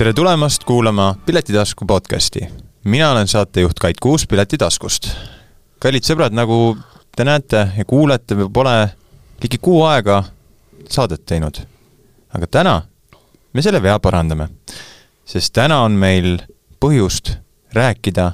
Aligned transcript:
tere 0.00 0.12
tulemast 0.12 0.64
kuulama 0.64 1.14
Piletitasku 1.26 1.84
podcasti. 1.84 2.40
mina 2.84 3.10
olen 3.10 3.28
saatejuht 3.28 3.78
Kait 3.78 3.96
Kuus 4.00 4.26
Piletitaskust. 4.26 5.08
kallid 5.78 6.04
sõbrad, 6.04 6.32
nagu 6.32 6.78
te 7.16 7.24
näete 7.24 7.68
ja 7.76 7.84
kuulete, 7.84 8.36
pole 8.52 8.90
ligi 9.42 9.58
kuu 9.58 9.82
aega 9.84 10.24
saadet 10.88 11.26
teinud. 11.26 11.54
aga 12.34 12.46
täna 12.46 12.82
me 13.52 13.62
selle 13.62 13.82
vea 13.82 13.98
parandame, 13.98 14.48
sest 15.24 15.52
täna 15.52 15.82
on 15.82 15.92
meil 15.92 16.38
põhjust 16.80 17.36
rääkida 17.72 18.32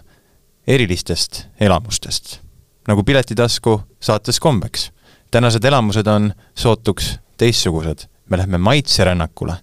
erilistest 0.66 1.46
elamustest, 1.60 2.40
nagu 2.88 3.02
Piletitasku 3.02 3.82
saates 4.00 4.40
kombeks. 4.40 4.92
tänased 5.30 5.64
elamused 5.64 6.06
on 6.06 6.34
sootuks 6.54 7.18
teistsugused, 7.36 8.06
me 8.30 8.36
läheme 8.36 8.58
maitserännakule, 8.58 9.56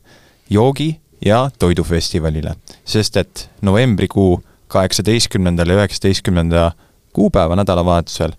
joogi- 0.50 1.03
ja 1.26 1.50
toidufestivalile, 1.60 2.56
sest 2.86 3.18
et 3.18 3.50
novembrikuu 3.62 4.42
kaheksateistkümnendal 4.68 5.70
ja 5.70 5.76
üheksateistkümnenda 5.82 6.72
kuupäeva 7.14 7.56
nädalavahetusel 7.56 8.34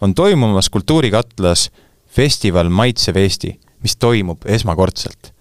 on 0.00 0.14
toimumas 0.14 0.68
Kultuurikatlas 0.68 1.70
festival 2.08 2.68
Maitsev 2.68 3.16
Eesti, 3.16 3.60
mis 3.82 3.96
toimub 3.96 4.46
esmakordselt. 4.46 5.32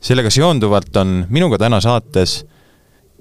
sellega 0.00 0.30
seonduvalt 0.30 0.96
on 0.96 1.26
minuga 1.28 1.58
täna 1.58 1.80
saates 1.80 2.44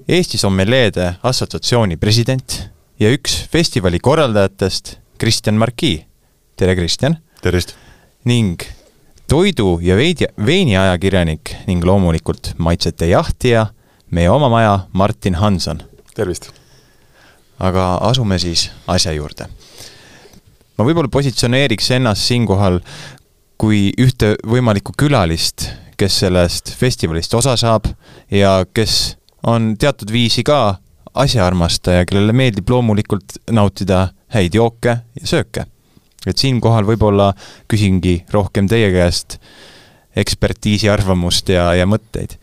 Eesti 0.08 0.38
Sommeleede 0.38 1.16
Assotsiatsiooni 1.24 1.98
president 1.98 2.70
ja 3.00 3.10
üks 3.10 3.48
festivali 3.52 4.00
korraldajatest, 4.00 4.98
Kristjan 5.18 5.56
Marki. 5.56 6.06
tere, 6.56 6.76
Kristjan! 6.76 7.18
tervist! 7.42 7.76
ning 8.26 8.77
toidu- 9.28 9.80
ja 9.82 9.96
veidi, 9.96 10.26
veiniajakirjanik 10.46 11.56
ning 11.68 11.84
loomulikult 11.84 12.54
maitsete 12.58 13.08
jahtija, 13.08 13.68
meie 14.12 14.30
oma 14.30 14.50
maja, 14.50 14.80
Martin 14.94 15.36
Hanson. 15.36 15.84
tervist! 16.16 16.52
aga 17.60 17.96
asume 17.96 18.40
siis 18.40 18.72
asja 18.88 19.12
juurde. 19.12 19.48
ma 20.78 20.86
võib-olla 20.86 21.10
positsioneeriks 21.10 21.92
ennast 21.92 22.22
siinkohal 22.22 22.80
kui 23.58 23.92
ühte 23.98 24.36
võimalikku 24.46 24.94
külalist, 24.98 25.70
kes 25.98 26.20
sellest 26.20 26.76
festivalist 26.78 27.34
osa 27.34 27.56
saab 27.58 27.88
ja 28.32 28.66
kes 28.74 29.18
on 29.44 29.76
teatud 29.78 30.12
viisi 30.12 30.44
ka 30.44 30.78
asjaarmastaja, 31.14 32.06
kellele 32.06 32.34
meeldib 32.34 32.70
loomulikult 32.70 33.40
nautida 33.52 34.12
häid 34.34 34.54
jooke 34.54 35.00
ja 35.22 35.28
sööke. 35.28 35.66
Et 36.34 36.44
siinkohal 36.44 36.88
võib-olla 36.88 37.32
küsingi 37.70 38.22
rohkem 38.34 38.70
teie 38.70 38.92
käest 38.94 39.40
ekspertiisi 40.18 40.90
arvamust 40.90 41.50
ja, 41.54 41.70
ja 41.78 41.86
mõtteid. 41.90 42.38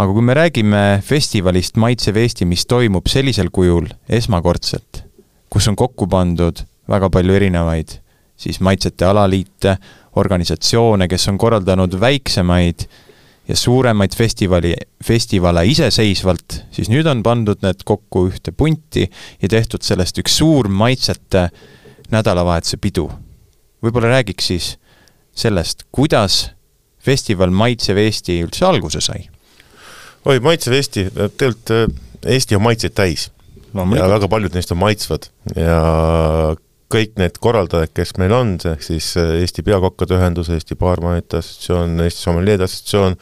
aga 0.00 0.12
kui 0.12 0.24
me 0.24 0.34
räägime 0.34 0.84
festivalist 1.04 1.76
Maitsev 1.76 2.16
Eesti, 2.16 2.44
mis 2.44 2.66
toimub 2.66 3.08
sellisel 3.08 3.50
kujul 3.52 3.90
esmakordselt, 4.08 5.04
kus 5.50 5.68
on 5.68 5.76
kokku 5.76 6.08
pandud 6.08 6.64
väga 6.88 7.10
palju 7.10 7.36
erinevaid 7.36 8.00
siis 8.40 8.60
maitsete 8.60 9.04
alaliite, 9.04 9.76
organisatsioone, 10.16 11.08
kes 11.08 11.28
on 11.28 11.38
korraldanud 11.38 11.94
väiksemaid 12.00 12.86
ja 13.48 13.56
suuremaid 13.56 14.16
festivali, 14.16 14.72
festivale 15.04 15.66
iseseisvalt, 15.68 16.62
siis 16.72 16.90
nüüd 16.90 17.08
on 17.10 17.22
pandud 17.26 17.60
need 17.64 17.84
kokku 17.86 18.26
ühte 18.30 18.54
punti 18.56 19.06
ja 19.42 19.48
tehtud 19.48 19.84
sellest 19.86 20.22
üks 20.22 20.38
suur 20.40 20.68
maitsete 20.68 21.48
nädalavahetuse 22.10 22.80
pidu. 22.80 23.10
Võib-olla 23.84 24.14
räägiks 24.16 24.50
siis 24.52 24.70
sellest, 25.36 25.86
kuidas 25.92 26.50
festival 27.04 27.52
Maitsev 27.54 28.00
Eesti 28.00 28.40
üldse 28.44 28.66
alguse 28.68 29.02
sai? 29.04 29.28
oi, 30.24 30.40
Maitsev 30.44 30.76
Eesti, 30.76 31.06
tegelikult 31.14 31.72
äh, 31.76 31.86
Eesti 32.34 32.56
on 32.56 32.64
maitseid 32.66 32.92
täis. 32.92 33.30
No, 33.72 33.86
ja 33.96 34.08
väga 34.10 34.28
paljud 34.28 34.52
neist 34.52 34.72
on 34.74 34.80
maitsvad. 34.82 35.30
Ja 35.56 35.78
kõik 36.90 37.14
need 37.20 37.38
korraldajad, 37.40 37.92
kes 37.94 38.16
meil 38.20 38.34
on, 38.36 38.56
ehk 38.72 38.84
siis 38.84 39.12
äh, 39.20 39.38
Eesti 39.40 39.64
Peakokkade 39.64 40.18
Ühendus, 40.18 40.50
Eesti 40.52 40.76
Baarmanite 40.76 41.40
Assotsiatsioon, 41.40 41.96
Eesti 42.04 42.26
Sommeljeede 42.26 42.66
Assotsiatsioon, 42.66 43.16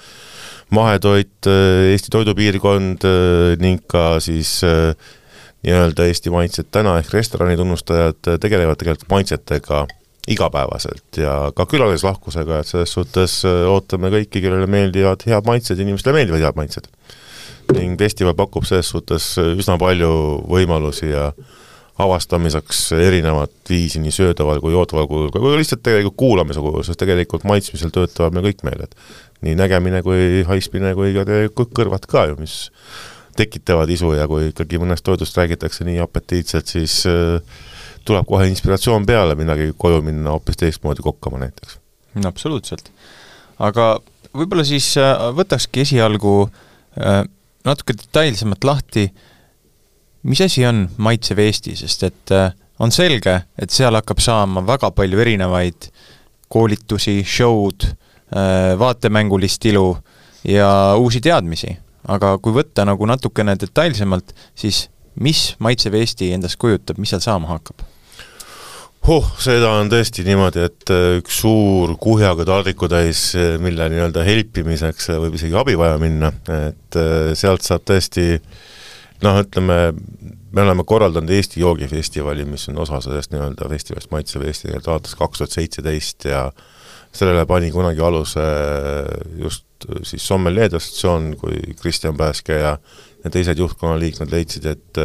mahetoit, 0.75 1.37
äh, 1.47 1.93
Eesti 1.93 2.11
Toidupiirkond 2.17 3.07
ning 3.63 3.85
ka 3.87 4.19
siis 4.25 4.59
nii-öelda 5.63 6.09
Eesti 6.09 6.33
Maitsed 6.35 6.73
täna 6.75 6.97
ehk 6.99 7.15
restorani 7.15 7.59
tunnustajad 7.59 8.35
tegelevad 8.43 8.81
tegelikult 8.81 9.11
maitsetega 9.15 9.87
igapäevaselt 10.29 11.21
ja 11.21 11.35
ka 11.57 11.67
külalislahkusega, 11.69 12.61
et 12.61 12.69
selles 12.69 12.93
suhtes 12.93 13.41
ootame 13.47 14.11
kõiki, 14.13 14.43
kellele 14.45 14.69
meeldivad 14.71 15.25
head 15.29 15.49
maitsed, 15.49 15.81
inimestele 15.81 16.21
meeldivad 16.21 16.45
head 16.45 16.59
maitsed. 16.59 16.91
ning 17.77 18.01
festival 18.01 18.33
pakub 18.33 18.65
selles 18.65 18.89
suhtes 18.89 19.25
üsna 19.37 19.75
palju 19.81 20.11
võimalusi 20.49 21.11
ja 21.11 21.27
avastamiseks 22.01 22.93
erinevat 22.97 23.53
viisi 23.69 24.01
nii 24.01 24.13
söödaval 24.15 24.61
kui 24.63 24.73
joodaval 24.73 25.09
kujul, 25.11 25.33
kui 25.35 25.57
lihtsalt 25.59 25.83
tegelikult 25.85 26.17
kuulamise 26.17 26.63
kujul, 26.63 26.85
sest 26.87 27.01
tegelikult 27.03 27.45
maitsmisel 27.49 27.93
töötavad 27.95 28.37
me 28.37 28.45
kõik 28.47 28.65
meeled. 28.65 28.95
nii 29.45 29.55
nägemine 29.55 30.01
kui 30.03 30.43
haismine 30.49 30.95
kui 30.99 31.13
ka 31.15 31.27
tegelikult 31.29 31.75
kõrvad 31.77 32.07
ka 32.11 32.25
ju, 32.31 32.39
mis 32.41 32.71
tekitavad 33.39 33.91
isu 33.91 34.15
ja 34.17 34.27
kui 34.31 34.49
ikkagi 34.51 34.81
mõnest 34.83 35.05
toidust 35.07 35.37
räägitakse 35.39 35.87
nii 35.87 36.01
apetiitselt, 36.03 36.67
siis 36.67 37.05
äh, 37.07 37.39
tuleb 38.09 38.27
kohe 38.29 38.49
inspiratsioon 38.49 39.07
peale 39.07 39.37
midagi 39.39 39.73
koju 39.77 40.01
minna 40.07 40.33
hoopis 40.37 40.57
teistmoodi 40.61 41.05
kokkama 41.05 41.41
näiteks. 41.45 41.79
absoluutselt. 42.25 42.93
aga 43.59 43.99
võib-olla 44.37 44.65
siis 44.67 44.93
äh, 45.01 45.29
võtakski 45.37 45.85
esialgu 45.85 46.35
äh, 46.47 47.23
natuke 47.69 47.97
detailsemalt 47.99 48.65
lahti, 48.65 49.09
mis 50.29 50.43
asi 50.45 50.65
on 50.69 50.87
Maitsev 50.97 51.41
Eesti, 51.43 51.77
sest 51.79 52.07
et 52.09 52.35
äh, 52.35 52.53
on 52.79 52.93
selge, 52.95 53.41
et 53.59 53.75
seal 53.75 53.97
hakkab 53.99 54.23
saama 54.23 54.63
väga 54.67 54.93
palju 54.95 55.19
erinevaid 55.25 55.91
koolitusi, 56.49 57.21
show'd, 57.27 57.85
vaatemängulist 58.79 59.65
ilu 59.69 59.97
ja 60.49 60.69
uusi 61.01 61.21
teadmisi. 61.25 61.75
aga 62.09 62.39
kui 62.39 62.53
võtta 62.53 62.85
nagu 62.89 63.07
natukene 63.09 63.55
detailsemalt, 63.61 64.33
siis 64.55 64.87
mis 65.21 65.57
Maitsev 65.59 65.97
Eesti 65.99 66.31
endast 66.33 66.57
kujutab, 66.61 67.01
mis 67.01 67.11
seal 67.13 67.25
saama 67.25 67.49
hakkab? 67.51 67.83
Oh, 69.09 69.29
seda 69.41 69.71
on 69.79 69.91
tõesti 69.93 70.25
niimoodi, 70.27 70.65
et 70.69 70.93
äh, 70.93 71.19
üks 71.21 71.41
suur 71.43 71.95
kuhjaga 72.01 72.47
taldrikutäis, 72.49 73.23
äh, 73.39 73.55
mille 73.63 73.89
nii-öelda 73.93 74.25
helpimiseks 74.27 75.13
äh, 75.15 75.21
võib 75.23 75.39
isegi 75.39 75.57
abi 75.59 75.77
vaja 75.79 75.99
minna, 76.03 76.33
et 76.69 76.99
sealt 77.39 77.67
saab 77.67 77.87
tõesti 77.89 78.27
noh, 79.25 79.41
ütleme, 79.45 79.79
me 80.53 80.65
oleme 80.65 80.85
korraldanud 80.89 81.31
Eesti 81.35 81.63
joogifestivali, 81.63 82.47
mis 82.49 82.69
on 82.73 82.83
osa 82.85 83.01
sellest 83.05 83.33
nii-öelda 83.35 83.71
festivalist 83.71 84.13
Maitsev 84.15 84.47
Eesti 84.49 84.71
nii-öelda 84.71 84.95
alates 84.95 85.17
kaks 85.19 85.43
tuhat 85.43 85.57
seitseteist 85.57 86.29
ja 86.29 86.49
sellele 87.15 87.47
pani 87.49 87.71
kunagi 87.73 88.05
aluse 88.05 88.45
just 89.41 89.65
siis 90.03 90.25
Sommeljeede 90.27 90.77
assotsiatsioon 90.77 91.37
kui 91.39 91.61
Kristjan 91.81 92.17
Pääske 92.19 92.57
ja 92.59 92.79
ja 93.25 93.31
teised 93.35 93.59
juhtkonna 93.59 93.99
liikmed 93.99 94.31
leidsid, 94.31 94.67
et 94.71 94.99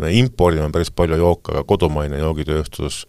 me 0.00 0.08
impordime 0.16 0.70
päris 0.72 0.88
palju 0.88 1.18
jooke, 1.20 1.52
aga 1.52 1.66
kodumaine 1.68 2.16
joogitööstus 2.22 3.02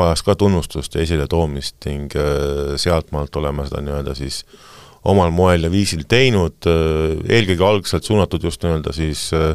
vajas 0.00 0.24
ka 0.26 0.36
tunnustust 0.38 0.94
ja 0.96 1.04
esiletoomist 1.04 1.88
ning 1.88 2.12
äh, 2.18 2.74
sealtmaalt 2.80 3.36
oleme 3.40 3.66
seda 3.68 3.82
nii-öelda 3.84 4.16
siis 4.18 4.42
omal 5.10 5.32
moel 5.32 5.64
ja 5.64 5.72
viisil 5.72 6.04
teinud, 6.08 6.58
äh, 6.68 7.16
eelkõige 7.36 7.66
algselt 7.66 8.08
suunatud 8.08 8.44
just 8.44 8.64
nii-öelda 8.64 8.94
siis 8.96 9.28
äh, 9.36 9.52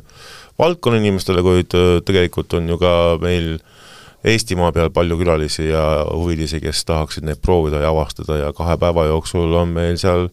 valdkonna 0.60 1.02
inimestele, 1.02 1.44
kuid 1.46 1.74
tegelikult 2.08 2.54
on 2.60 2.70
ju 2.74 2.82
ka 2.82 2.94
meil 3.22 3.58
Eestimaa 4.26 4.72
peal 4.74 4.90
palju 4.90 5.20
külalisi 5.20 5.68
ja 5.68 5.84
huvilisi, 6.10 6.58
kes 6.58 6.80
tahaksid 6.90 7.28
neid 7.28 7.38
proovida 7.46 7.84
ja 7.84 7.92
avastada 7.94 8.40
ja 8.40 8.48
kahe 8.58 8.74
päeva 8.82 9.04
jooksul 9.06 9.54
on 9.54 9.76
meil 9.76 10.00
seal 10.02 10.32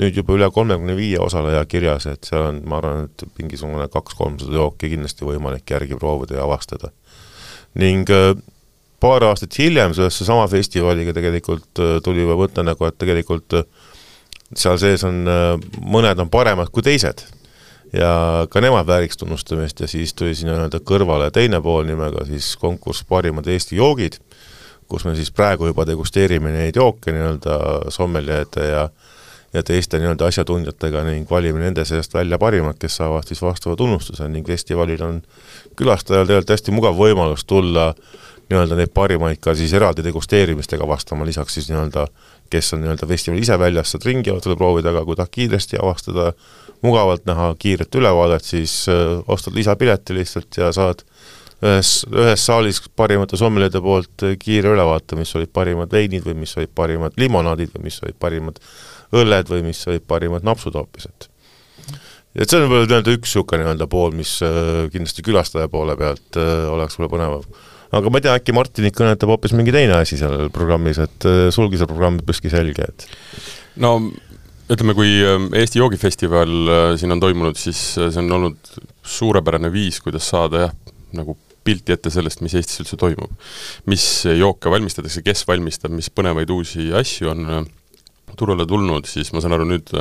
nüüd 0.00 0.16
juba 0.16 0.38
üle 0.38 0.48
kolmekümne 0.52 0.94
viie 0.96 1.18
osaleja 1.20 1.60
kirjas, 1.68 2.06
et 2.08 2.24
seal 2.24 2.46
on, 2.46 2.62
ma 2.64 2.78
arvan, 2.80 3.10
et 3.10 3.26
mingisugune 3.36 3.90
kaks-kolmsada 3.92 4.56
jooki 4.56 4.88
kindlasti 4.94 5.28
võimalik 5.28 5.68
järgi 5.68 5.98
proovida 6.00 6.38
ja 6.38 6.46
avastada. 6.48 6.94
ning 7.76 8.08
paar 9.06 9.24
aastat 9.30 9.56
hiljem 9.58 9.94
sellesse 9.96 10.26
sama 10.26 10.46
festivaliga 10.50 11.14
tegelikult 11.16 11.82
äh, 11.82 11.96
tuli 12.04 12.24
juba 12.24 12.36
mõte 12.40 12.64
nagu, 12.66 12.88
et 12.88 12.98
tegelikult 12.98 13.58
äh, 13.60 13.66
seal 14.54 14.78
sees 14.82 15.04
on, 15.06 15.24
äh, 15.30 15.54
mõned 15.82 16.22
on 16.22 16.30
paremad 16.32 16.72
kui 16.74 16.84
teised. 16.86 17.24
Ja 17.94 18.44
ka 18.50 18.60
nemad 18.60 18.88
vääriks 18.88 19.16
tunnustamist 19.20 19.80
ja 19.80 19.86
siis 19.88 20.12
tuli 20.18 20.34
sinna 20.34 20.56
nii-öelda 20.56 20.80
kõrvale 20.84 21.30
teine 21.32 21.60
pool 21.62 21.86
nimega 21.86 22.24
siis 22.26 22.56
konkurss 22.58 23.06
Parimad 23.08 23.46
Eesti 23.46 23.78
joogid, 23.78 24.18
kus 24.90 25.06
me 25.06 25.14
siis 25.16 25.30
praegu 25.30 25.70
juba 25.70 25.86
degusteerime 25.86 26.50
neid 26.52 26.76
jooke 26.76 27.14
nii-öelda 27.14 27.60
sommeljede 27.94 28.66
ja 28.72 28.88
ja 29.54 29.62
teiste 29.62 29.98
nii-öelda 30.00 30.26
asjatundjatega 30.28 31.02
ning 31.06 31.30
valime 31.30 31.62
nende 31.62 31.84
seast 31.88 32.14
välja 32.14 32.38
parimad, 32.38 32.76
kes 32.80 32.98
saavad 33.00 33.24
siis 33.28 33.40
vastava 33.42 33.76
tunnustuse 33.78 34.28
ning 34.28 34.46
festivalil 34.46 35.02
on 35.06 35.20
külastajal 35.78 36.26
tegelikult 36.26 36.52
hästi 36.56 36.74
mugav 36.76 36.98
võimalus 36.98 37.46
tulla 37.48 37.92
nii-öelda 38.50 38.78
neid 38.78 38.92
parimaid 38.94 39.40
ka 39.42 39.56
siis 39.58 39.72
eraldi 39.74 40.04
degusteerimistega 40.06 40.86
vastama, 40.88 41.26
lisaks 41.26 41.58
siis 41.58 41.70
nii-öelda 41.72 42.06
kes 42.50 42.74
on 42.74 42.82
nii-öelda 42.84 43.06
festivalil 43.06 43.42
ise 43.42 43.58
väljas, 43.58 43.92
saad 43.92 44.06
ringi 44.06 44.30
jaotada 44.30 44.56
proovida, 44.58 44.92
aga 44.92 45.04
kui 45.06 45.18
tahad 45.18 45.32
kiiresti 45.34 45.80
avastada, 45.82 46.30
mugavalt 46.84 47.26
näha 47.26 47.50
kiiret 47.58 47.94
ülevaadet, 47.98 48.44
siis 48.44 48.84
äh, 48.92 49.18
ostad 49.32 49.56
lisapileti 49.56 50.14
lihtsalt 50.16 50.58
ja 50.60 50.70
saad 50.76 51.02
ühes, 51.64 51.92
ühes 52.12 52.46
saalis 52.46 52.82
parimate 52.96 53.38
sommelide 53.40 53.80
poolt 53.82 54.26
kiire 54.42 54.74
ülevaate, 54.76 55.18
mis 55.18 55.32
olid 55.38 55.52
parimad 55.56 55.92
veinid 55.92 56.26
või 56.26 56.36
mis 56.42 56.52
olid 56.60 56.74
parimad 56.76 57.16
limonaadid 57.20 57.72
või 57.76 57.88
mis 57.88 58.02
olid 58.04 58.18
parimad 58.20 58.60
õlled 59.16 59.50
või 59.50 59.64
mis 59.70 59.80
olid 59.88 60.04
parimad 60.08 60.46
napsud 60.46 60.76
hoopis, 60.76 61.08
et 61.10 61.30
et 62.36 62.50
see 62.50 62.60
on 62.60 62.66
võib-olla 62.68 62.90
nii-öelda 62.90 63.14
üks 63.16 63.30
niisugune 63.30 63.62
nii-öelda 63.64 63.86
pool, 63.88 64.12
mis 64.12 64.36
äh, 64.44 64.84
kindlasti 64.92 65.24
külastaja 65.24 65.72
poole 65.72 65.96
pealt 65.96 66.36
äh, 66.36 66.68
oleks 66.68 67.00
võib-olla 67.00 67.16
põnevam 67.16 67.64
aga 67.94 68.10
ma 68.10 68.20
ei 68.20 68.26
tea, 68.26 68.36
äkki 68.40 68.54
Martinit 68.56 68.96
kõnetab 68.96 69.32
hoopis 69.32 69.54
mingi 69.56 69.74
teine 69.74 70.00
asi 70.00 70.18
seal 70.20 70.48
programmis, 70.54 71.00
et 71.02 71.28
äh, 71.28 71.46
sulgi 71.54 71.80
see 71.80 71.90
programm 71.90 72.20
üpriski 72.22 72.52
selge, 72.52 72.88
et 72.90 73.06
no 73.82 73.96
ütleme, 74.72 74.96
kui 74.98 75.12
äh, 75.22 75.48
Eesti 75.62 75.82
joogifestival 75.82 76.54
äh, 76.66 76.90
siin 77.00 77.14
on 77.14 77.22
toimunud, 77.22 77.58
siis 77.60 77.82
see 77.96 78.22
on 78.22 78.38
olnud 78.40 78.76
suurepärane 79.06 79.70
viis, 79.74 80.00
kuidas 80.04 80.28
saada 80.32 80.66
jah, 80.66 80.76
nagu 81.16 81.38
pilti 81.66 81.94
ette 81.94 82.12
sellest, 82.14 82.42
mis 82.46 82.54
Eestis 82.54 82.84
üldse 82.84 82.98
toimub. 82.98 83.32
mis 83.90 84.04
jooke 84.38 84.70
valmistatakse, 84.70 85.24
kes 85.26 85.42
valmistab, 85.48 85.94
mis 85.94 86.10
põnevaid 86.14 86.50
uusi 86.54 86.92
asju 86.94 87.32
on 87.32 87.48
turule 88.38 88.66
tulnud, 88.68 89.08
siis 89.10 89.32
ma 89.34 89.42
saan 89.44 89.56
aru, 89.56 89.68
nüüd 89.68 89.92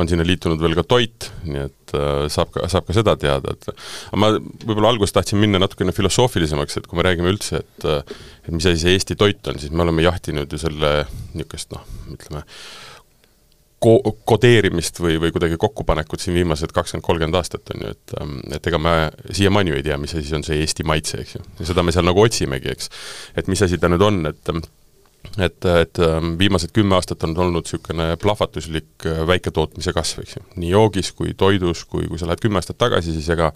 on 0.00 0.10
sinna 0.10 0.26
liitunud 0.26 0.60
veel 0.62 0.76
ka 0.78 0.86
toit, 0.94 1.30
nii 1.48 1.62
et 1.64 1.96
äh, 1.98 2.24
saab 2.32 2.52
ka, 2.54 2.68
saab 2.72 2.88
ka 2.88 2.96
seda 2.96 3.16
teada, 3.20 3.54
et 3.54 3.70
aga 3.72 4.20
ma 4.20 4.32
võib-olla 4.36 4.94
alguses 4.94 5.14
tahtsin 5.16 5.40
minna 5.40 5.60
natukene 5.62 5.94
filosoofilisemaks, 5.96 6.80
et 6.80 6.88
kui 6.90 7.00
me 7.00 7.06
räägime 7.06 7.32
üldse, 7.34 7.62
et 7.62 7.88
et 8.44 8.52
mis 8.52 8.66
asi 8.68 8.82
see 8.82 8.96
Eesti 8.96 9.16
toit 9.16 9.52
on, 9.52 9.60
siis 9.60 9.72
me 9.72 9.84
oleme 9.86 10.04
jahtinud 10.04 10.50
ju 10.52 10.60
selle 10.60 10.96
niisugust 11.32 11.72
noh, 11.72 11.86
ütleme, 12.12 12.44
ko-, 13.84 14.14
kodeerimist 14.28 15.00
või, 15.02 15.16
või 15.22 15.32
kuidagi 15.34 15.58
kokkupanekut 15.60 16.22
siin 16.22 16.36
viimased 16.38 16.72
kakskümmend, 16.74 17.04
kolmkümmend 17.06 17.38
aastat, 17.40 17.74
on 17.74 17.84
ju, 17.84 17.92
et 17.94 18.16
et 18.58 18.70
ega 18.70 18.80
me 18.80 18.94
siiamaani 19.30 19.74
ju 19.74 19.80
ei 19.80 19.86
tea, 19.86 19.98
mis 20.00 20.14
asi 20.16 20.36
on 20.36 20.46
see 20.46 20.60
Eesti 20.62 20.86
maitse, 20.88 21.20
eks 21.24 21.36
ju. 21.36 21.44
ja 21.60 21.68
seda 21.72 21.84
me 21.84 21.94
seal 21.94 22.06
nagu 22.08 22.24
otsimegi, 22.24 22.72
eks. 22.72 22.90
et 23.36 23.50
mis 23.50 23.62
asi 23.66 23.80
ta 23.80 23.90
nüüd 23.92 24.04
on, 24.04 24.24
et 24.30 24.54
et, 25.38 25.64
et 25.64 25.98
ähm, 26.04 26.34
viimased 26.38 26.72
kümme 26.74 26.96
aastat 26.98 27.24
on 27.26 27.34
olnud 27.46 27.66
niisugune 27.66 28.14
plahvatuslik 28.22 29.06
äh, 29.08 29.24
väiketootmise 29.26 29.94
kasv, 29.96 30.22
eks 30.24 30.38
ju, 30.38 30.46
nii 30.60 30.72
joogis 30.74 31.12
kui 31.16 31.34
toidus, 31.38 31.84
kui, 31.90 32.08
kui 32.10 32.20
sa 32.20 32.28
lähed 32.30 32.42
kümme 32.44 32.60
aastat 32.60 32.78
tagasi, 32.80 33.14
siis 33.16 33.28
ega 33.34 33.50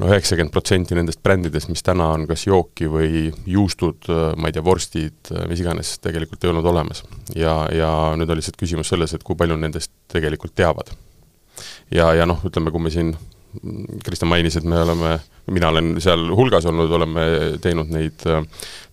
noh, 0.00 0.08
üheksakümmend 0.10 0.52
protsenti 0.54 0.96
nendest 0.98 1.22
brändidest, 1.22 1.70
mis 1.70 1.84
täna 1.86 2.10
on 2.16 2.26
kas 2.30 2.46
jooki 2.48 2.88
või 2.90 3.28
juustud, 3.50 4.08
äh, 4.10 4.32
ma 4.36 4.50
ei 4.50 4.56
tea, 4.56 4.64
vorstid, 4.66 5.20
äh, 5.30 5.46
mis 5.50 5.62
iganes, 5.62 5.96
tegelikult 6.04 6.44
ei 6.44 6.54
olnud 6.54 6.70
olemas. 6.72 7.04
ja, 7.36 7.60
ja 7.74 7.92
nüüd 8.18 8.30
on 8.30 8.40
lihtsalt 8.40 8.58
küsimus 8.60 8.90
selles, 8.92 9.14
et 9.14 9.26
kui 9.26 9.38
palju 9.38 9.58
nendest 9.60 9.92
tegelikult 10.12 10.56
teavad. 10.58 10.90
ja, 11.94 12.12
ja 12.14 12.26
noh, 12.26 12.42
ütleme, 12.46 12.74
kui 12.74 12.82
me 12.82 12.94
siin 12.94 13.14
Kristjan 14.04 14.30
mainis, 14.30 14.56
et 14.58 14.66
me 14.68 14.78
oleme, 14.82 15.16
mina 15.52 15.70
olen 15.72 15.94
seal 16.02 16.26
hulgas 16.36 16.66
olnud, 16.70 16.92
oleme 16.92 17.24
teinud 17.62 17.90
neid 17.94 18.24
äh, 18.30 18.44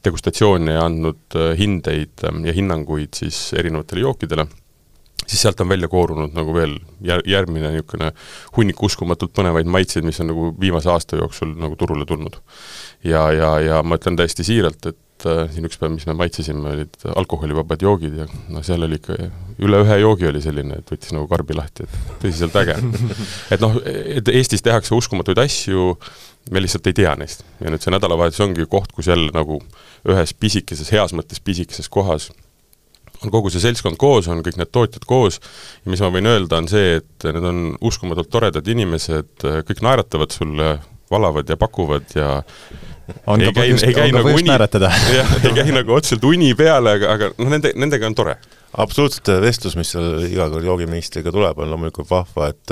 degustatsioone 0.05 0.75
ja 0.77 0.87
andnud 0.87 1.37
äh, 1.37 1.53
hindeid 1.59 2.25
äh, 2.27 2.41
ja 2.47 2.55
hinnanguid 2.55 3.17
siis 3.17 3.39
erinevatele 3.57 4.05
jookidele, 4.05 4.47
siis 5.25 5.41
sealt 5.41 5.61
on 5.63 5.71
välja 5.71 5.89
koorunud 5.91 6.35
nagu 6.35 6.53
veel 6.55 6.77
jär-, 7.05 7.23
järgmine 7.29 7.73
niisugune 7.75 8.11
hunnik 8.57 8.81
uskumatult 8.83 9.33
põnevaid 9.37 9.69
maitseid, 9.69 10.05
mis 10.07 10.19
on 10.23 10.31
nagu 10.33 10.51
viimase 10.59 10.91
aasta 10.91 11.19
jooksul 11.21 11.55
nagu 11.57 11.77
turule 11.79 12.05
tulnud. 12.05 12.41
ja, 13.03 13.29
ja, 13.31 13.53
ja 13.59 13.83
ma 13.83 13.99
ütlen 13.99 14.19
täiesti 14.19 14.45
siiralt, 14.47 14.85
et 14.85 14.99
äh, 15.29 15.45
siin 15.53 15.67
üks 15.67 15.79
päev, 15.79 15.93
mis 15.95 16.07
me 16.09 16.15
maitsesime, 16.17 16.73
olid 16.75 17.07
alkoholivabad 17.15 17.83
joogid 17.85 18.19
ja 18.21 18.27
no 18.53 18.63
seal 18.65 18.87
oli 18.87 18.99
ikka 18.99 19.17
üle 19.61 19.81
ühe 19.85 19.97
joogi 20.01 20.29
oli 20.29 20.41
selline, 20.43 20.81
et 20.81 20.93
võttis 20.93 21.13
nagu 21.15 21.29
karbi 21.31 21.57
lahti, 21.57 21.85
et 21.87 22.13
tõsiselt 22.23 22.57
äge. 22.61 22.77
et 23.53 23.63
noh, 23.63 23.79
et 23.85 24.31
Eestis 24.33 24.65
tehakse 24.65 24.95
uskumatuid 24.97 25.41
asju, 25.43 25.95
me 26.51 26.63
lihtsalt 26.63 26.87
ei 26.89 26.97
tea 27.01 27.15
neist. 27.19 27.45
ja 27.61 27.73
nüüd 27.73 27.83
see 27.83 27.93
nädalavahetus 27.93 28.43
ongi 28.45 28.65
koht, 28.69 28.93
kus 28.95 29.11
jälle 29.11 29.33
nagu 29.35 29.61
ühes 30.09 30.33
pisikeses, 30.33 30.89
heas 30.93 31.13
mõttes 31.17 31.43
pisikeses 31.43 31.91
kohas 31.91 32.31
on 33.21 33.29
kogu 33.33 33.51
see 33.53 33.61
seltskond 33.61 33.99
koos, 34.01 34.27
on 34.31 34.41
kõik 34.45 34.57
need 34.57 34.71
tootjad 34.73 35.05
koos 35.09 35.37
ja 35.41 35.91
mis 35.93 36.01
ma 36.01 36.09
võin 36.13 36.29
öelda, 36.31 36.61
on 36.61 36.69
see, 36.71 36.97
et 37.01 37.27
need 37.27 37.45
on 37.45 37.59
uskumatult 37.85 38.31
toredad 38.33 38.67
inimesed, 38.73 39.45
kõik 39.67 39.83
naeratavad 39.85 40.33
sulle, 40.33 40.71
valavad 41.11 41.49
ja 41.49 41.57
pakuvad 41.59 42.15
ja 42.15 42.31
on 43.29 43.43
ei 43.43 43.53
põhjust, 43.55 43.85
on 43.91 44.15
ka 44.15 44.23
põhjust 44.25 44.47
naeratada. 44.47 44.89
jah, 45.19 45.35
ei 45.41 45.53
käi 45.57 45.75
nagu 45.75 45.93
otseselt 45.97 46.25
uni 46.27 46.51
peale, 46.57 46.97
aga, 46.99 47.13
aga 47.15 47.29
noh, 47.37 47.51
nende, 47.53 47.73
nendega 47.79 48.09
on 48.09 48.17
tore. 48.17 48.35
Absoluutselt, 48.81 49.27
vestlus, 49.43 49.73
mis 49.75 49.89
seal 49.91 50.21
iga 50.29 50.45
kord 50.51 50.63
joogiministriga 50.63 51.33
tuleb, 51.35 51.57
on 51.59 51.73
loomulikult 51.73 52.07
vahva, 52.07 52.47
et 52.53 52.71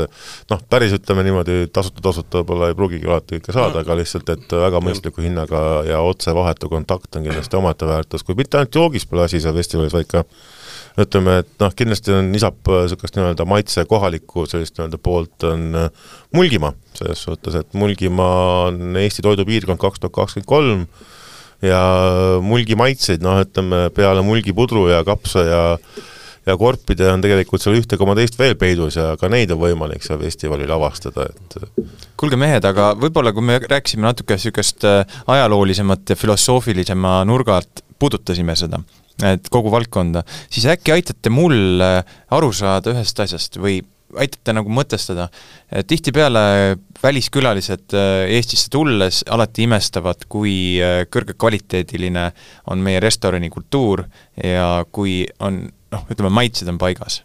noh, 0.52 0.62
päris 0.72 0.94
ütleme 0.96 1.26
niimoodi 1.28 1.66
tasuta, 1.76 2.00
tasuta 2.06 2.40
võib-olla 2.40 2.70
ei 2.72 2.78
pruugigi 2.78 3.10
alati 3.10 3.36
kõike 3.36 3.56
saada, 3.56 3.82
aga 3.84 3.98
lihtsalt, 4.00 4.32
et 4.32 4.56
väga 4.64 4.80
mõistliku 4.86 5.26
hinnaga 5.26 5.64
ja 5.90 6.00
otsevahetu 6.08 6.72
kontakt 6.72 7.20
on 7.20 7.28
kindlasti 7.28 7.60
omaette 7.60 7.90
väärtus, 7.90 8.24
kuid 8.24 8.40
mitte 8.40 8.62
ainult 8.62 8.80
joogis 8.80 9.10
pole 9.10 9.28
asi 9.28 9.44
seal 9.44 9.58
festivalis, 9.60 9.98
vaid 9.98 10.08
ka 10.08 10.24
ütleme, 11.00 11.40
et 11.44 11.52
noh, 11.62 11.76
kindlasti 11.76 12.16
on, 12.16 12.32
lisab 12.34 12.58
niisugust 12.66 13.18
nii-öelda 13.18 13.46
maitse 13.50 13.86
kohalikku 13.90 14.48
sellist 14.50 14.78
nii-öelda 14.78 15.00
poolt, 15.04 15.48
on 15.48 15.70
äh, 15.86 16.12
Mulgimaa, 16.36 16.74
selles 16.98 17.24
suhtes, 17.28 17.56
et 17.62 17.78
Mulgimaa 17.78 18.68
on 18.70 19.00
Eesti 19.00 19.26
toidupiirkond 19.26 19.82
kaks 19.82 20.04
tuhat 20.04 20.16
kakskümmend 20.18 20.50
kolm 20.50 20.86
ja 21.66 21.80
mulgi 22.46 22.78
maitseid, 22.80 23.24
noh 23.24 23.42
ütleme, 23.44 23.90
peale 23.96 24.24
mulgipudru 24.24 24.88
ja 24.94 25.04
kapsa 25.08 25.44
ja 25.44 25.64
ja 26.48 26.56
korpide 26.58 27.10
on 27.12 27.22
tegelikult 27.22 27.62
seal 27.62 27.78
ühte 27.78 27.98
koma 28.00 28.16
teist 28.18 28.38
veel 28.40 28.56
peidus 28.60 28.98
ja 28.98 29.12
ka 29.20 29.30
neid 29.32 29.52
on 29.54 29.60
võimalik 29.62 30.06
seal 30.06 30.18
festivalil 30.22 30.72
avastada, 30.74 31.28
et 31.30 31.84
kuulge 32.20 32.40
mehed, 32.40 32.66
aga 32.66 32.94
võib-olla 33.00 33.34
kui 33.36 33.46
me 33.46 33.60
rääkisime 33.62 34.08
natuke 34.08 34.40
niisugust 34.40 34.88
äh, 34.88 35.20
ajaloolisemat 35.30 36.10
ja 36.10 36.18
filosoofilisema 36.20 37.20
nurga 37.30 37.60
alt, 37.60 37.84
puudutasime 38.00 38.56
seda 38.58 38.82
et 39.26 39.50
kogu 39.52 39.72
valdkonda, 39.74 40.24
siis 40.52 40.68
äkki 40.72 40.94
aitate 40.96 41.32
mul 41.34 41.82
äh, 41.84 42.02
aru 42.36 42.52
saada 42.56 42.94
ühest 42.94 43.20
asjast 43.20 43.60
või 43.60 43.82
aitate 44.18 44.54
nagu 44.58 44.72
mõtestada, 44.74 45.28
tihtipeale 45.88 46.78
väliskülalised 47.04 47.94
äh, 47.94 48.26
Eestisse 48.38 48.70
tulles 48.74 49.22
alati 49.30 49.68
imestavad, 49.68 50.26
kui 50.32 50.54
äh, 50.82 51.04
kõrgekvaliteediline 51.12 52.30
on 52.74 52.84
meie 52.84 53.02
restorani 53.04 53.52
kultuur 53.54 54.06
ja 54.44 54.86
kui 54.92 55.22
on 55.40 55.64
noh, 55.70 56.06
ütleme, 56.10 56.34
maitsed 56.42 56.70
on 56.72 56.82
paigas 56.82 57.24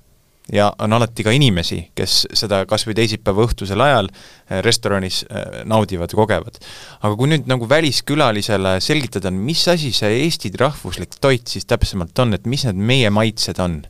ja 0.52 0.72
on 0.78 0.92
alati 0.92 1.24
ka 1.24 1.32
inimesi, 1.32 1.78
kes 1.96 2.24
seda 2.36 2.64
kas 2.68 2.84
või 2.88 2.96
teisipäeva 2.98 3.46
õhtusel 3.46 3.80
ajal 3.80 4.10
äh, 4.10 4.60
restoranis 4.64 5.22
äh, 5.24 5.62
naudivad 5.68 6.12
ja 6.12 6.18
kogevad. 6.20 6.60
aga 7.00 7.14
kui 7.16 7.30
nüüd 7.32 7.48
nagu 7.48 7.68
väliskülalisele 7.68 8.76
selgitada, 8.84 9.32
mis 9.32 9.64
asi 9.68 9.92
see 9.92 10.20
Eesti 10.24 10.52
rahvuslik 10.60 11.16
toit 11.20 11.48
siis 11.48 11.64
täpsemalt 11.64 12.18
on, 12.18 12.36
et 12.36 12.46
mis 12.46 12.66
need 12.68 12.76
meie 12.92 13.10
maitsed 13.10 13.60
on? 13.64 13.82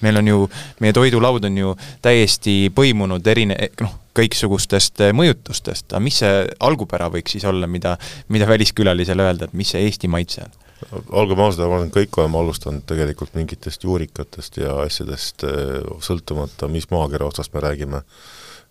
meil 0.00 0.16
on 0.16 0.28
ju, 0.28 0.46
meie 0.80 0.94
toidulaud 0.96 1.44
on 1.44 1.58
ju 1.58 1.74
täiesti 2.02 2.70
põimunud 2.72 3.26
erine-, 3.28 3.58
noh, 3.82 3.98
kõiksugustest 4.16 5.02
mõjutustest, 5.16 5.90
aga 5.92 6.00
mis 6.02 6.22
see 6.22 6.46
algupära 6.66 7.10
võiks 7.12 7.36
siis 7.36 7.44
olla, 7.44 7.68
mida, 7.70 7.98
mida 8.32 8.48
väliskülalisele 8.48 9.26
öelda, 9.26 9.50
et 9.50 9.58
mis 9.58 9.74
see 9.74 9.84
Eesti 9.84 10.08
maitse 10.08 10.46
on? 10.46 10.69
Olgem 11.10 11.40
ausad, 11.40 11.66
ma 11.68 11.78
arvan, 11.78 11.92
kõik 11.94 12.18
oleme 12.20 12.38
alustanud 12.40 12.84
tegelikult 12.88 13.34
mingitest 13.38 13.84
juurikatest 13.84 14.60
ja 14.62 14.76
asjadest, 14.84 15.44
eh, 15.44 15.80
sõltumata, 16.04 16.68
mis 16.68 16.88
maakera 16.90 17.28
otsast 17.30 17.54
me 17.54 17.64
räägime. 17.64 18.02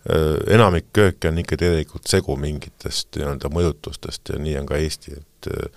Eh, 0.10 0.56
enamik 0.56 0.94
kööke 0.94 1.28
on 1.28 1.42
ikka 1.42 1.58
tegelikult 1.60 2.08
segu 2.08 2.38
mingitest 2.40 3.18
nii-öelda 3.20 3.52
mõjutustest 3.52 4.32
ja 4.32 4.40
nii 4.40 4.56
on 4.62 4.66
ka 4.66 4.80
Eesti, 4.80 5.12
et 5.20 5.52
eh, 5.54 5.68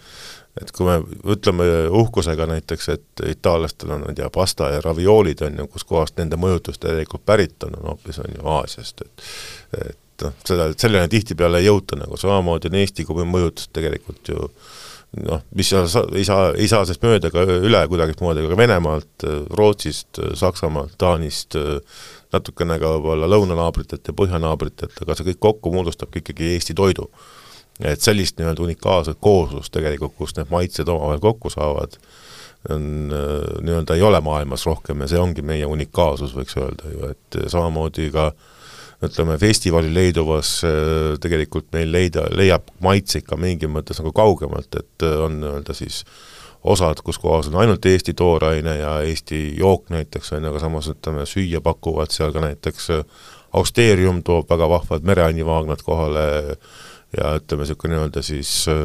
et 0.61 0.69
kui 0.71 0.85
me 0.85 0.99
ütleme 1.33 1.65
uhkusega 1.89 2.45
näiteks, 2.47 2.89
et 2.93 3.23
itaallastel 3.25 3.91
on, 3.91 4.03
ma 4.05 4.11
ei 4.13 4.19
tea, 4.19 4.29
pasta 4.31 4.69
ja 4.69 4.83
ravioolid 4.85 5.41
on 5.47 5.57
ju, 5.63 5.67
kuskohast 5.67 6.19
nende 6.21 6.37
mõjutus 6.37 6.77
tegelikult 6.79 7.25
pärit 7.25 7.65
on, 7.65 7.79
on 7.81 7.89
hoopis 7.89 8.19
on 8.21 8.37
ju 8.37 8.47
Aasiast, 8.59 9.01
et 9.01 9.23
et 9.81 10.27
noh, 10.27 10.35
seda, 10.45 10.69
selleni 10.77 11.09
tihtipeale 11.09 11.63
ei 11.63 11.71
jõuta 11.71 11.97
nagu, 11.97 12.21
samamoodi 12.21 12.69
on 12.69 12.77
Eesti 12.83 13.09
kui 13.09 13.25
mõjutus 13.25 13.73
tegelikult 13.73 14.29
ju 14.29 14.45
äh, 14.45 14.69
noh, 15.21 15.43
mis 15.57 15.69
sa, 15.69 15.85
sa 15.91 16.05
ei 16.17 16.25
saa, 16.25 16.53
ei 16.57 16.69
saa 16.71 16.87
sellest 16.87 17.05
mööda 17.05 17.29
ega 17.29 17.45
üle 17.45 17.83
kuidagimoodi, 17.91 18.47
aga 18.47 18.59
Venemaalt, 18.59 19.27
Rootsist, 19.59 20.21
Saksamaalt, 20.39 20.97
Taanist, 21.01 21.59
natukene 22.33 22.79
ka 22.81 22.95
võib-olla 22.97 23.29
lõunanaabritelt 23.29 24.09
ja 24.09 24.17
põhjanaabritelt, 24.17 24.97
aga 25.05 25.17
see 25.17 25.29
kõik 25.31 25.43
kokku 25.49 25.73
moodustabki 25.75 26.23
ikkagi 26.23 26.55
Eesti 26.57 26.77
toidu. 26.79 27.11
et 27.81 28.01
sellist 28.01 28.37
nii-öelda 28.37 28.63
unikaalset 28.63 29.17
kooslust 29.21 29.73
tegelikult, 29.73 30.13
kus 30.15 30.35
need 30.37 30.51
maitsed 30.53 30.89
omavahel 30.93 31.23
kokku 31.25 31.51
saavad, 31.51 31.97
on 32.71 33.09
nii-öelda 33.09 33.97
ei 33.97 34.03
ole 34.07 34.21
maailmas 34.21 34.67
rohkem 34.69 35.01
ja 35.01 35.09
see 35.09 35.19
ongi 35.19 35.43
meie 35.43 35.67
unikaalsus, 35.67 36.35
võiks 36.37 36.57
öelda 36.61 36.93
ju, 36.93 37.09
et 37.11 37.39
samamoodi 37.51 38.11
ka 38.15 38.29
ütleme, 39.03 39.39
festivalil 39.41 39.95
leiduvas 39.95 40.61
äh, 40.67 41.17
tegelikult 41.23 41.71
meil 41.75 41.91
leida, 41.93 42.27
leiab 42.37 42.71
maitse 42.85 43.23
ikka 43.23 43.39
mingis 43.41 43.71
mõttes 43.71 43.99
nagu 44.01 44.13
kaugemalt, 44.17 44.71
et 44.79 45.07
äh, 45.07 45.19
on 45.25 45.41
nii-öelda 45.43 45.77
siis 45.77 46.03
osad, 46.63 47.03
kus 47.03 47.19
kohas 47.19 47.51
on 47.51 47.59
ainult 47.63 47.87
Eesti 47.91 48.15
tooraine 48.15 48.77
ja 48.79 48.95
Eesti 49.03 49.43
jook 49.59 49.91
näiteks, 49.91 50.33
on 50.37 50.47
ju, 50.47 50.53
aga 50.53 50.63
samas 50.63 50.91
ütleme, 50.93 51.27
süüa 51.27 51.63
pakuvad 51.65 52.15
seal 52.15 52.35
ka 52.35 52.45
näiteks 52.45 52.91
Austeerium 53.59 54.23
toob 54.25 54.49
väga 54.49 54.69
vahvad 54.71 55.05
mereannivaagnad 55.05 55.83
kohale 55.85 56.25
ja 57.13 57.35
ütleme, 57.37 57.67
niisugune 57.67 57.99
nii-öelda 57.99 58.23
siis 58.25 58.55
äh, 58.71 58.79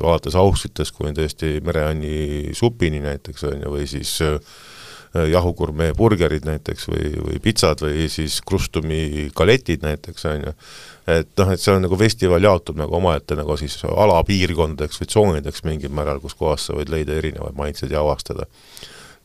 alates 0.00 0.38
austritest 0.40 0.96
kuni 0.96 1.12
tõesti 1.14 1.58
mereanni 1.64 2.56
supini 2.56 3.04
näiteks, 3.04 3.46
on 3.52 3.64
ju, 3.66 3.76
või 3.76 3.86
siis 3.90 4.16
äh, 4.24 4.40
Äh, 4.40 4.79
jahugurmee 5.14 5.90
burgerid 5.98 6.44
näiteks 6.46 6.86
või, 6.90 7.10
või 7.18 7.40
pitsad 7.42 7.82
või 7.82 8.06
siis 8.12 8.38
krustumi 8.46 9.28
galetid 9.36 9.82
näiteks, 9.82 10.26
on 10.30 10.44
ju, 10.44 10.52
et 11.10 11.32
noh, 11.40 11.50
et 11.50 11.62
see 11.62 11.74
on 11.74 11.82
nagu 11.82 11.98
festival 11.98 12.46
jaotub 12.46 12.78
nagu 12.78 12.94
omaette 13.00 13.38
nagu 13.38 13.56
siis 13.58 13.74
alapiirkondadeks 13.90 15.02
või 15.02 15.10
tsoonideks 15.10 15.66
mingil 15.66 15.94
määral, 15.94 16.22
kus 16.22 16.38
kohas 16.38 16.68
sa 16.68 16.78
võid 16.78 16.92
leida 16.94 17.18
erinevaid 17.18 17.58
maitseid 17.58 17.90
ja 17.90 18.04
avastada. 18.04 18.46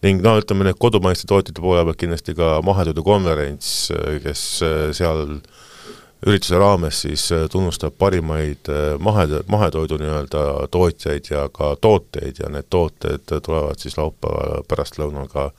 ning 0.02 0.22
no 0.22 0.36
ütleme, 0.40 0.66
need 0.66 0.78
kodumaiste 0.82 1.28
tootjate 1.30 1.62
poole 1.62 1.86
pealt 1.86 2.02
kindlasti 2.02 2.36
ka 2.38 2.60
mahetoidu 2.66 3.04
konverents, 3.06 3.92
kes 4.24 4.42
äh, 4.66 4.90
seal 4.94 5.38
äh, 5.38 5.65
ürituse 6.26 6.58
raames 6.58 7.02
siis 7.06 7.32
äh, 7.32 7.46
tunnustab 7.52 7.94
parimaid 8.00 8.70
äh, 8.70 9.00
mahe, 9.00 9.28
mahetoidu 9.48 9.98
nii-öelda 10.02 10.46
tootjaid 10.72 11.30
ja 11.30 11.50
ka 11.54 11.76
tooteid 11.82 12.42
ja 12.44 12.50
need 12.50 12.70
tooted 12.70 13.28
tulevad 13.30 13.82
siis 13.82 13.98
laupäeva 13.98 14.64
pärastlõunal 14.70 15.30
ka 15.32 15.52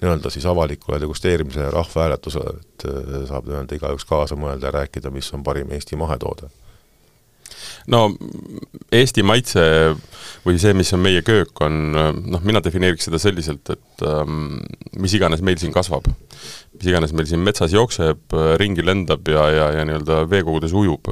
nii-öelda 0.00 0.30
siis 0.30 0.46
avalikule 0.46 1.00
degusteerimisele 1.00 1.68
ja 1.68 1.74
rahvahääletusele, 1.74 2.54
et 2.60 2.88
äh, 2.88 3.26
saab 3.28 3.50
nii-öelda 3.50 3.76
igaüks 3.80 4.08
kaasa 4.08 4.38
mõelda 4.38 4.70
ja 4.70 4.78
rääkida, 4.80 5.12
mis 5.12 5.32
on 5.34 5.44
parim 5.44 5.76
Eesti 5.76 5.96
mahetoode 6.00 6.48
no 7.92 8.08
Eesti 8.94 9.24
maitse 9.26 9.62
või 10.46 10.58
see, 10.60 10.74
mis 10.76 10.92
on 10.96 11.02
meie 11.04 11.22
köök, 11.26 11.52
on 11.64 11.92
noh, 11.92 12.44
mina 12.46 12.62
defineeriks 12.64 13.08
seda 13.08 13.20
selliselt, 13.20 13.68
et 13.74 14.04
ähm, 14.06 14.58
mis 15.00 15.14
iganes 15.18 15.42
meil 15.44 15.58
siin 15.60 15.74
kasvab, 15.74 16.06
mis 16.78 16.88
iganes 16.88 17.12
meil 17.16 17.28
siin 17.28 17.42
metsas 17.44 17.74
jookseb, 17.74 18.36
ringi 18.60 18.84
lendab 18.86 19.28
ja, 19.28 19.48
ja, 19.52 19.66
ja 19.78 19.88
nii-öelda 19.88 20.22
veekogudes 20.30 20.76
ujub, 20.76 21.10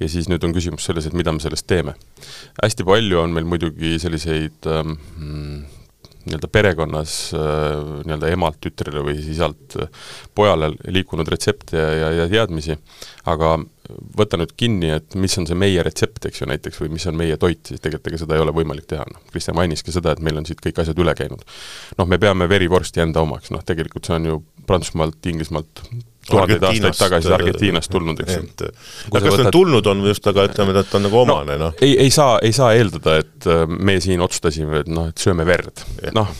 ja 0.00 0.08
siis 0.08 0.30
nüüd 0.30 0.44
on 0.46 0.54
küsimus 0.56 0.86
selles, 0.88 1.08
et 1.08 1.16
mida 1.18 1.34
me 1.34 1.42
sellest 1.42 1.68
teeme. 1.70 1.96
hästi 2.62 2.86
palju 2.86 3.20
on 3.20 3.36
meil 3.36 3.48
muidugi 3.48 3.98
selliseid 4.00 4.70
ähm, 4.70 4.96
nii-öelda 6.26 6.48
perekonnas 6.52 7.14
äh, 7.34 7.40
nii-öelda 8.04 8.30
emalt 8.34 8.60
tütrele 8.64 9.02
või 9.06 9.16
siis 9.18 9.36
isalt 9.36 9.76
äh, 9.80 9.88
pojale 10.36 10.72
liikunud 10.86 11.28
retsepte 11.32 11.78
ja, 11.78 11.90
ja, 11.96 12.10
ja 12.22 12.26
teadmisi, 12.30 12.76
aga 13.30 13.56
võta 14.18 14.38
nüüd 14.38 14.52
kinni, 14.58 14.90
et 14.94 15.16
mis 15.18 15.34
on 15.40 15.48
see 15.48 15.58
meie 15.58 15.82
retsept, 15.86 16.28
eks 16.28 16.42
ju, 16.42 16.48
näiteks, 16.50 16.78
või 16.82 16.92
mis 16.94 17.06
on 17.10 17.16
meie 17.18 17.38
toit, 17.40 17.62
siis 17.66 17.82
tegelikult 17.82 18.12
ega 18.12 18.20
seda 18.22 18.36
ei 18.36 18.44
ole 18.44 18.54
võimalik 18.54 18.86
teha, 18.90 19.06
noh. 19.10 19.24
Kristjan 19.32 19.58
mainiski 19.58 19.94
seda, 19.94 20.14
et 20.14 20.22
meil 20.24 20.38
on 20.38 20.46
siit 20.46 20.62
kõik 20.62 20.78
asjad 20.82 21.00
üle 21.02 21.14
käinud. 21.18 21.42
noh, 21.98 22.06
me 22.06 22.20
peame 22.22 22.48
verivorsti 22.50 23.02
enda 23.02 23.24
omaks, 23.24 23.50
noh 23.54 23.64
tegelikult 23.66 24.06
see 24.06 24.20
on 24.20 24.30
ju 24.30 24.38
Prantsusmaalt, 24.68 25.18
Inglismaalt 25.26 25.82
tuhandeid 26.28 26.64
aastaid 26.68 26.98
tagasi 26.98 27.32
Argentiinast 27.34 27.90
tulnud, 27.92 28.20
eks 28.24 28.36
ju. 28.36 28.70
aga 29.10 29.22
kas 29.24 29.38
ta 29.40 29.52
tulnud 29.54 29.86
on 29.90 30.04
just, 30.08 30.26
aga 30.30 30.44
ütleme, 30.50 30.74
et 30.76 30.90
ta 30.90 30.98
on 30.98 31.06
nagu 31.06 31.20
omane, 31.22 31.56
noh 31.56 31.72
no,. 31.72 31.80
ei, 31.84 31.96
ei 32.04 32.12
saa, 32.14 32.38
ei 32.44 32.52
saa 32.56 32.72
eeldada, 32.76 33.16
et 33.22 33.48
äh, 33.48 33.64
me 33.70 33.96
siin 34.04 34.22
otsustasime, 34.24 34.84
et 34.84 34.90
noh, 34.92 35.10
et 35.10 35.24
sööme 35.24 35.46
verd. 35.48 35.84
noh, 36.16 36.32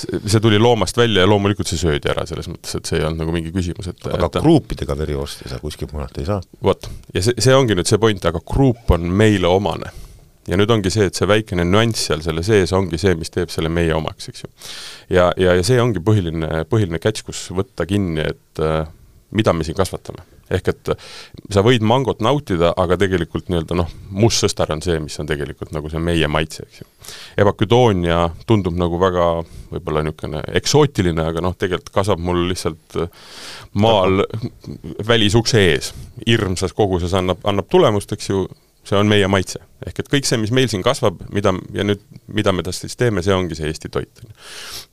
see 0.00 0.42
tuli 0.42 0.60
loomast 0.60 1.00
välja 1.00 1.26
ja 1.26 1.30
loomulikult 1.30 1.70
see 1.70 1.80
söödi 1.80 2.12
ära, 2.12 2.26
selles 2.28 2.48
mõttes, 2.50 2.76
et 2.78 2.90
see 2.90 3.00
ei 3.00 3.08
olnud 3.08 3.24
nagu 3.24 3.36
mingi 3.36 3.54
küsimus, 3.54 3.90
et 3.92 4.06
aga 4.10 4.30
et, 4.30 4.40
kruupidega 4.40 4.96
verivorsti 4.98 5.50
sa 5.52 5.60
kuskilt 5.62 5.94
mujalt 5.96 6.20
ei 6.22 6.28
saa? 6.28 6.40
vot, 6.64 6.88
ja 7.14 7.24
see, 7.24 7.36
see 7.40 7.56
ongi 7.56 7.76
nüüd 7.78 7.90
see 7.90 8.00
point, 8.00 8.30
aga 8.30 8.40
kruup 8.40 8.96
on 8.96 9.10
meile 9.20 9.50
omane 9.50 9.92
ja 10.48 10.56
nüüd 10.58 10.70
ongi 10.72 10.90
see, 10.92 11.10
et 11.10 11.18
see 11.18 11.28
väikene 11.28 11.66
nüanss 11.68 12.08
seal 12.08 12.22
selle 12.24 12.42
sees 12.46 12.72
ongi 12.76 12.98
see, 13.00 13.12
mis 13.18 13.32
teeb 13.32 13.52
selle 13.52 13.70
meie 13.72 13.92
omaks, 13.94 14.30
eks 14.32 14.46
ju. 14.46 14.48
ja, 15.12 15.28
ja, 15.36 15.54
ja 15.58 15.66
see 15.66 15.80
ongi 15.82 16.02
põhiline, 16.04 16.64
põhiline 16.70 17.00
catch, 17.02 17.26
kus 17.26 17.44
võtta 17.54 17.86
kinni, 17.88 18.24
et 18.32 18.62
äh, 18.64 18.88
mida 19.30 19.52
me 19.52 19.64
siin 19.64 19.76
kasvatame. 19.78 20.24
ehk 20.50 20.68
et 20.72 20.88
sa 21.54 21.62
võid 21.62 21.84
mangot 21.86 22.18
nautida, 22.26 22.72
aga 22.82 22.96
tegelikult 22.98 23.46
nii-öelda 23.52 23.76
noh, 23.78 23.90
mustsõstar 24.10 24.72
on 24.74 24.80
see, 24.82 24.96
mis 24.98 25.14
on 25.22 25.28
tegelikult 25.30 25.70
nagu 25.70 25.90
see 25.92 26.00
meie 26.02 26.26
maitse, 26.26 26.64
eks 26.66 26.80
ju. 26.80 26.88
Evaküdoonia 27.44 28.24
tundub 28.50 28.74
nagu 28.78 28.98
väga 28.98 29.28
võib-olla 29.70 30.02
niisugune 30.02 30.42
eksootiline, 30.58 31.22
aga 31.30 31.44
noh, 31.44 31.54
tegelikult 31.54 31.92
kasvab 31.94 32.24
mul 32.26 32.42
lihtsalt 32.48 32.98
maal 33.78 34.24
välisukse 35.06 35.62
ees. 35.68 35.92
hirmsas 36.26 36.74
koguses 36.74 37.14
annab, 37.14 37.46
annab 37.46 37.70
tulemust, 37.70 38.10
eks 38.12 38.32
ju, 38.32 38.42
see 38.90 38.98
on 38.98 39.06
meie 39.06 39.28
maitse. 39.30 39.62
ehk 39.86 40.02
et 40.02 40.10
kõik 40.16 40.26
see, 40.26 40.40
mis 40.42 40.50
meil 40.50 40.68
siin 40.72 40.82
kasvab, 40.82 41.22
mida, 41.30 41.54
ja 41.76 41.86
nüüd, 41.86 42.02
mida 42.26 42.52
me 42.52 42.66
tast 42.66 42.82
siis 42.82 42.98
teeme, 42.98 43.22
see 43.22 43.34
ongi 43.34 43.54
see 43.54 43.70
Eesti 43.70 43.88
toit. 43.88 44.26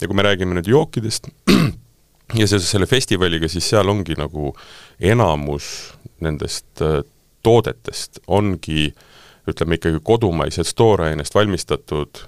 ja 0.01 0.07
kui 0.07 0.15
me 0.15 0.29
räägime 0.29 0.59
nüüd 0.59 0.69
jookidest, 0.69 1.33
ja 2.35 2.47
seoses 2.47 2.71
selle 2.71 2.87
festivaliga, 2.89 3.47
siis 3.47 3.69
seal 3.69 3.87
ongi 3.89 4.17
nagu 4.19 4.51
enamus 4.99 5.93
nendest 6.23 6.81
äh, 6.83 6.99
toodetest 7.45 8.19
ongi 8.27 8.89
ütleme 9.47 9.77
ikkagi 9.79 10.01
kodumaisest 10.03 10.75
toorainest 10.75 11.35
valmistatud, 11.35 12.23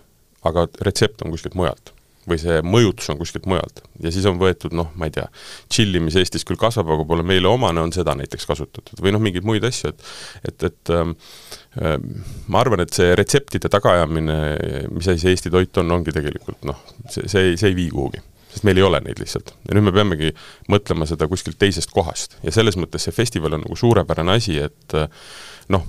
aga 0.47 0.67
retsept 0.85 1.25
on 1.25 1.35
kuskilt 1.35 1.57
mujalt. 1.59 1.95
või 2.29 2.37
see 2.37 2.59
mõjutus 2.61 3.07
on 3.09 3.17
kuskilt 3.17 3.47
mujalt. 3.49 3.79
ja 4.03 4.11
siis 4.13 4.25
on 4.29 4.37
võetud 4.37 4.75
noh, 4.77 4.91
ma 4.95 5.07
ei 5.09 5.13
tea, 5.15 5.25
tšilli, 5.71 5.99
mis 6.03 6.15
Eestis 6.19 6.45
küll 6.45 6.59
kasvab, 6.61 6.91
aga 6.93 7.05
pole 7.09 7.23
meile 7.25 7.49
omane, 7.49 7.81
on 7.81 7.91
seda 7.95 8.13
näiteks 8.15 8.45
kasutatud. 8.45 9.01
või 9.01 9.15
noh, 9.15 9.23
mingeid 9.23 9.47
muid 9.47 9.65
asju, 9.65 9.89
et 9.89 10.03
et, 10.51 10.67
et 10.69 10.93
ähm, 10.93 11.15
äh, 11.81 11.97
ma 12.47 12.61
arvan, 12.61 12.85
et 12.85 12.93
see 12.93 13.15
retseptide 13.17 13.71
tagaajamine, 13.73 14.39
mis 14.93 15.09
asi 15.09 15.25
see 15.25 15.35
Eesti 15.35 15.51
toit 15.51 15.81
on, 15.81 15.91
ongi 15.97 16.13
tegelikult 16.15 16.69
noh, 16.69 16.83
see, 17.09 17.25
see 17.27 17.49
ei, 17.49 17.57
see 17.57 17.73
ei 17.73 17.79
vii 17.81 17.89
kuhugi 17.97 18.28
sest 18.49 18.65
meil 18.65 18.79
ei 18.79 18.85
ole 18.85 18.99
neid 19.05 19.21
lihtsalt. 19.21 19.53
ja 19.67 19.77
nüüd 19.77 19.87
me 19.89 19.93
peamegi 19.95 20.33
mõtlema 20.71 21.07
seda 21.09 21.27
kuskilt 21.29 21.59
teisest 21.61 21.93
kohast 21.93 22.37
ja 22.43 22.53
selles 22.55 22.77
mõttes 22.79 23.05
see 23.05 23.15
festival 23.15 23.57
on 23.57 23.65
nagu 23.65 23.77
suurepärane 23.77 24.37
asi, 24.39 24.57
et 24.69 24.97
äh, 24.97 25.09
noh, 25.69 25.85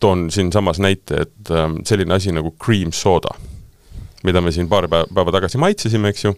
toon 0.00 0.28
siinsamas 0.32 0.80
näite, 0.82 1.26
et 1.26 1.52
äh, 1.52 1.68
selline 1.88 2.16
asi 2.16 2.34
nagu 2.34 2.54
cream 2.62 2.94
soda, 2.96 3.34
mida 4.24 4.42
me 4.44 4.52
siin 4.52 4.68
paar 4.68 4.88
päeva 4.90 5.32
tagasi 5.36 5.60
maitsesime, 5.60 6.12
eks 6.12 6.26
ju, 6.26 6.34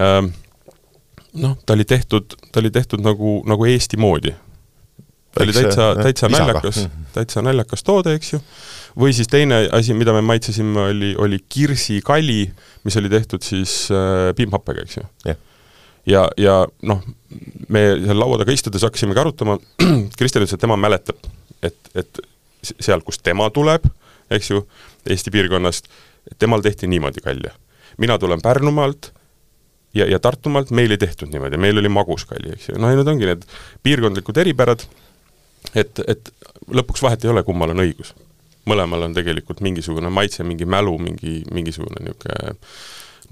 ähm, 0.00 0.32
noh, 1.40 1.56
ta 1.66 1.76
oli 1.76 1.84
tehtud, 1.88 2.36
ta 2.52 2.60
oli 2.60 2.70
tehtud 2.70 3.04
nagu, 3.04 3.40
nagu 3.48 3.68
Eesti 3.68 4.00
moodi. 4.00 4.34
Ta 5.34 5.44
oli 5.44 5.54
täitsa, 5.56 5.86
täitsa 6.02 6.28
naljakas, 6.32 6.82
täitsa 7.14 7.42
naljakas 7.44 7.84
toode, 7.86 8.16
eks 8.18 8.34
ju. 8.34 8.40
Või 8.98 9.14
siis 9.16 9.30
teine 9.32 9.62
asi, 9.72 9.94
mida 9.96 10.12
me 10.12 10.20
maitsesime, 10.26 10.88
oli, 10.90 11.12
oli 11.20 11.38
kirsikali, 11.48 12.42
mis 12.84 12.98
oli 13.00 13.08
tehtud 13.12 13.44
siis 13.46 13.86
äh, 13.94 14.32
piimhappega, 14.36 14.84
eks 14.84 14.98
ju. 14.98 15.06
Yeah.. 15.26 15.40
ja, 16.06 16.26
ja 16.36 16.58
noh, 16.88 17.00
me 17.72 17.86
seal 18.02 18.20
laua 18.20 18.42
taga 18.42 18.52
istudes 18.52 18.84
hakkasimegi 18.84 19.24
arutama, 19.24 19.56
Kristjan 20.18 20.44
ütles, 20.44 20.56
et 20.56 20.62
tema 20.62 20.76
mäletab, 20.76 21.24
et, 21.64 21.78
et 21.96 22.22
sealt, 22.62 23.06
kust 23.06 23.24
tema 23.24 23.48
tuleb, 23.54 23.88
eks 24.32 24.52
ju, 24.52 24.66
Eesti 25.10 25.32
piirkonnast, 25.34 25.88
temal 26.38 26.62
tehti 26.62 26.86
niimoodi 26.86 27.24
kalja. 27.24 27.50
mina 27.98 28.18
tulen 28.18 28.40
Pärnumaalt 28.42 29.10
ja, 29.94 30.06
ja 30.06 30.18
Tartumaalt 30.18 30.70
meil 30.70 30.90
ei 30.94 30.98
tehtud 31.00 31.32
niimoodi, 31.32 31.58
meil 31.60 31.78
oli 31.78 31.90
maguskalli, 31.92 32.54
eks 32.56 32.70
ju, 32.70 32.78
noh 32.80 32.92
ja 32.92 32.98
need 32.98 33.10
ongi 33.12 33.28
need 33.28 33.44
piirkondlikud 33.84 34.38
eripärad, 34.44 34.84
et, 35.74 36.02
et 36.06 36.32
lõpuks 36.72 37.02
vahet 37.04 37.24
ei 37.24 37.32
ole, 37.32 37.42
kummal 37.46 37.74
on 37.74 37.84
õigus 37.84 38.14
mõlemal 38.68 39.08
on 39.08 39.14
tegelikult 39.16 39.62
mingisugune 39.64 40.10
maitse, 40.14 40.44
mingi 40.46 40.66
mälu, 40.70 40.94
mingi, 41.02 41.40
mingisugune 41.54 42.04
niisugune 42.06 42.52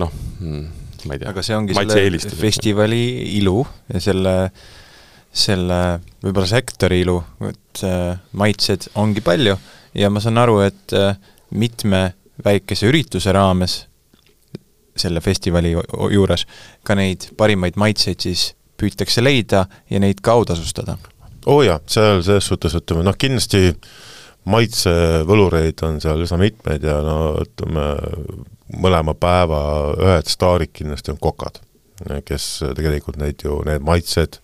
noh, 0.01 0.13
hmm, 0.41 0.65
ma 1.07 1.17
ei 1.17 1.23
tea. 1.23 1.33
aga 1.33 1.45
see 1.45 1.57
ongi 1.57 1.77
selle 1.77 2.39
festivali 2.41 3.03
ilu 3.39 3.59
ja 3.93 4.03
selle, 4.03 4.35
selle 5.31 5.81
võib-olla 6.23 6.49
sektori 6.51 7.03
ilu, 7.05 7.19
et 7.49 7.85
äh, 7.87 8.17
maitsed 8.41 8.91
ongi 9.01 9.23
palju 9.25 9.57
ja 9.99 10.11
ma 10.13 10.23
saan 10.23 10.41
aru, 10.43 10.61
et 10.67 10.97
äh, 10.97 11.15
mitme 11.51 12.09
väikese 12.45 12.89
ürituse 12.91 13.35
raames 13.37 13.85
selle 15.01 15.23
festivali 15.25 15.73
juures 16.13 16.47
ka 16.85 16.97
neid 16.99 17.31
parimaid 17.39 17.79
maitseid 17.81 18.27
siis 18.27 18.51
püütakse 18.81 19.23
leida 19.23 19.67
ja 19.93 20.01
neid 20.03 20.23
ka 20.25 20.35
autasustada. 20.39 20.97
Oo 21.47 21.61
oh 21.61 21.65
jaa, 21.65 21.81
seal 21.87 22.23
selles 22.27 22.49
suhtes 22.51 22.77
ütleme 22.79 23.05
noh, 23.07 23.17
kindlasti 23.19 23.75
maitsevõlureid 24.51 25.83
on 25.87 26.01
seal 26.03 26.23
üsna 26.25 26.39
mitmeid 26.41 26.85
ja 26.87 27.01
no 27.05 27.17
ütleme, 27.43 27.87
mõlema 28.81 29.15
päeva 29.19 29.61
ühed 29.99 30.31
staarid 30.31 30.73
kindlasti 30.73 31.13
on 31.15 31.21
kokad, 31.21 31.61
kes 32.25 32.49
tegelikult 32.77 33.21
neid 33.21 33.43
ju, 33.45 33.61
need 33.67 33.85
maitsed 33.85 34.41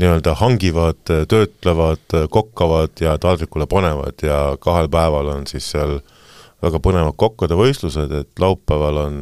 nii-öelda 0.00 0.34
hangivad, 0.40 1.00
töötlevad, 1.28 2.16
kokkavad 2.32 3.00
ja 3.00 3.16
taldrikule 3.20 3.68
panevad 3.68 4.20
ja 4.24 4.40
kahel 4.60 4.90
päeval 4.92 5.32
on 5.32 5.46
siis 5.48 5.70
seal 5.72 5.98
väga 6.64 6.80
põnevad 6.84 7.16
kokkade 7.20 7.56
võistlused, 7.56 8.12
et 8.12 8.40
laupäeval 8.40 9.00
on 9.06 9.16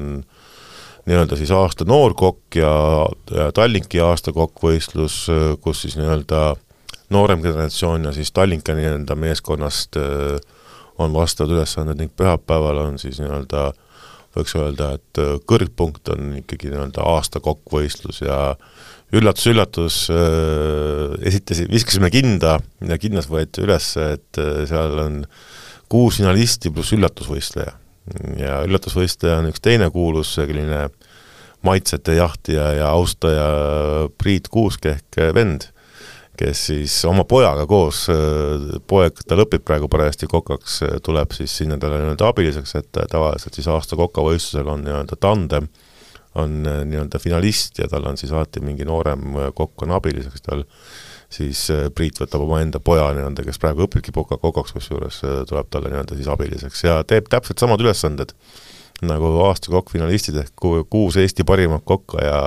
nii-öelda 1.04 1.36
siis 1.38 1.52
aasta 1.54 1.86
noorkokk 1.86 2.58
ja, 2.58 2.74
ja 3.34 3.50
Tallinki 3.54 4.00
aasta 4.02 4.32
kokkvõistlus, 4.34 5.24
kus 5.62 5.84
siis 5.84 5.98
nii-öelda 6.00 6.54
noorem 7.14 7.42
generatsioon 7.44 8.08
ja 8.08 8.12
siis 8.16 8.32
Tallinka 8.34 8.74
nii-öelda 8.76 9.16
meeskonnast 9.18 9.98
äh, 10.00 10.36
on 10.98 11.14
vastavad 11.14 11.54
ülesanded 11.56 12.00
ning 12.00 12.12
pühapäeval 12.16 12.82
on 12.88 12.98
siis 13.02 13.20
nii-öelda 13.22 13.70
võiks 14.34 14.56
öelda, 14.58 14.94
et 14.98 15.22
äh, 15.22 15.36
kõrgpunkt 15.50 16.10
on 16.14 16.34
ikkagi 16.40 16.72
nii-öelda 16.72 17.06
aasta 17.14 17.42
kokkvõistlus 17.44 18.22
ja 18.24 18.38
üllatus-üllatus 19.14 20.08
äh,, 20.10 21.14
esitasin, 21.30 21.70
viskasime 21.70 22.10
kinda 22.10 22.58
ja 22.88 22.98
kinnas 22.98 23.28
võeti 23.30 23.62
üles, 23.62 23.92
et 24.00 24.40
seal 24.66 24.98
on 24.98 25.20
kuus 25.92 26.18
finalisti 26.18 26.72
pluss 26.74 26.94
üllatusvõistleja. 26.96 27.76
ja 28.40 28.56
üllatusvõistleja 28.66 29.38
on 29.40 29.52
üks 29.52 29.62
teine 29.62 29.86
kuulus 29.94 30.34
selline 30.34 30.88
maitsete 31.64 32.18
jahtija 32.18 32.72
ja 32.80 32.90
austaja 32.92 33.46
Priit 34.18 34.50
Kuusk 34.52 34.90
ehk 34.90 35.20
vend 35.36 35.70
kes 36.38 36.66
siis 36.70 36.96
oma 37.08 37.24
pojaga 37.28 37.66
koos, 37.70 38.04
poeg, 38.90 39.22
tal 39.28 39.44
õpib 39.44 39.64
praegu 39.66 39.88
parajasti 39.90 40.28
kokaks, 40.30 40.80
tuleb 41.06 41.34
siis 41.36 41.54
sinna 41.60 41.78
talle 41.80 42.00
nii-öelda 42.02 42.28
abiliseks, 42.28 42.74
et 42.80 43.00
tavaliselt 43.10 43.54
siis 43.54 43.68
aasta 43.70 43.98
kokavõistlusel 43.98 44.70
on 44.72 44.84
nii-öelda 44.86 45.18
tandem, 45.20 45.68
on 46.40 46.62
nii-öelda 46.64 47.20
finalist 47.22 47.78
ja 47.78 47.88
tal 47.90 48.08
on 48.10 48.18
siis 48.18 48.32
alati 48.34 48.62
mingi 48.64 48.86
noorem 48.88 49.38
kokk 49.54 49.86
on 49.86 49.94
abiliseks, 49.94 50.42
tal 50.42 50.64
siis 51.34 51.66
Priit 51.94 52.18
võtab 52.20 52.44
omaenda 52.46 52.80
poja 52.82 53.08
nii-öelda, 53.14 53.46
kes 53.46 53.58
praegu 53.62 53.86
õpibki 53.86 54.14
koka, 54.14 54.38
kokaks, 54.42 54.74
kusjuures 54.74 55.22
tuleb 55.48 55.70
talle 55.70 55.92
nii-öelda 55.92 56.18
siis 56.18 56.30
abiliseks 56.30 56.86
ja 56.86 57.00
teeb 57.06 57.30
täpselt 57.30 57.62
samad 57.62 57.82
ülesanded 57.82 58.34
nagu 59.04 59.30
aasta 59.46 59.72
kokk 59.72 59.90
finalistid 59.94 60.38
ehk 60.42 60.66
kuus 60.90 61.18
Eesti 61.20 61.46
parimat 61.46 61.82
kokka 61.86 62.22
ja 62.24 62.38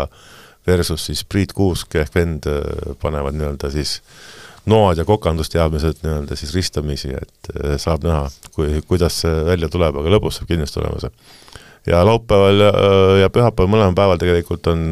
versus 0.67 1.05
siis 1.09 1.23
Priit 1.25 1.53
Kuusk 1.55 1.95
ehk 1.95 2.15
vend 2.15 2.47
äh, 2.49 2.61
panevad 3.01 3.37
nii-öelda 3.37 3.71
siis 3.73 4.01
noad 4.67 4.99
ja 4.99 5.05
kokandusteadmised 5.07 6.03
nii-öelda 6.03 6.35
siis 6.35 6.53
ristamisi, 6.55 7.13
et 7.15 7.51
äh, 7.55 7.77
saab 7.81 8.05
näha, 8.07 8.27
kui, 8.55 8.81
kuidas 8.87 9.21
see 9.23 9.43
välja 9.47 9.71
tuleb, 9.71 9.97
aga 10.01 10.17
lõbus 10.17 10.39
saab 10.39 10.51
kindlasti 10.51 10.81
olema 10.83 11.01
see. 11.03 11.13
ja 11.87 12.03
laupäeval 12.05 12.65
ja, 12.67 12.73
äh, 12.73 13.15
ja 13.23 13.31
pühapäeval 13.33 13.71
mõlemal 13.73 13.97
päeval 13.97 14.21
tegelikult 14.21 14.67
on 14.73 14.89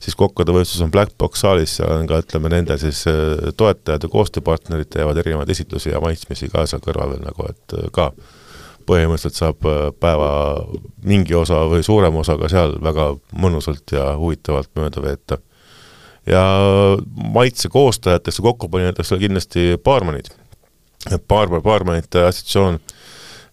siis 0.00 0.16
kokkade 0.16 0.54
võistlus 0.54 0.80
on 0.86 0.92
Black 0.94 1.12
Box 1.18 1.42
saalis, 1.42 1.74
seal 1.76 1.90
on 1.92 2.06
ka 2.08 2.22
ütleme, 2.22 2.48
nende 2.48 2.78
siis 2.80 3.02
toetajad 3.60 4.06
ja 4.06 4.08
koostööpartnerid 4.08 4.88
teevad 4.94 5.18
erinevaid 5.20 5.50
esitlusi 5.52 5.92
ja 5.92 6.00
maitsmisi 6.00 6.48
ka 6.48 6.64
seal 6.70 6.80
kõrval 6.84 7.12
veel 7.12 7.26
nagu, 7.26 7.50
et 7.50 7.74
ka 7.92 8.08
põhimõtteliselt 8.90 9.38
saab 9.38 9.68
äh, 9.68 9.78
päeva 10.02 10.30
mingi 11.06 11.36
osa 11.38 11.62
või 11.70 11.84
suurem 11.86 12.18
osa 12.20 12.36
ka 12.40 12.50
seal 12.52 12.76
väga 12.82 13.12
mõnusalt 13.38 13.94
ja 13.94 14.12
huvitavalt 14.18 14.70
mööda 14.78 15.04
veeta. 15.04 15.38
ja 16.26 16.42
maitse 17.34 17.68
koostajateks 17.72 18.38
ja 18.38 18.42
kokkupanijateks 18.44 19.12
oli 19.12 19.26
kindlasti 19.26 19.66
baarmanid. 19.84 20.28
Baarbar, 21.28 21.62
baarmanite 21.64 22.26
assotsiatsioon 22.26 22.76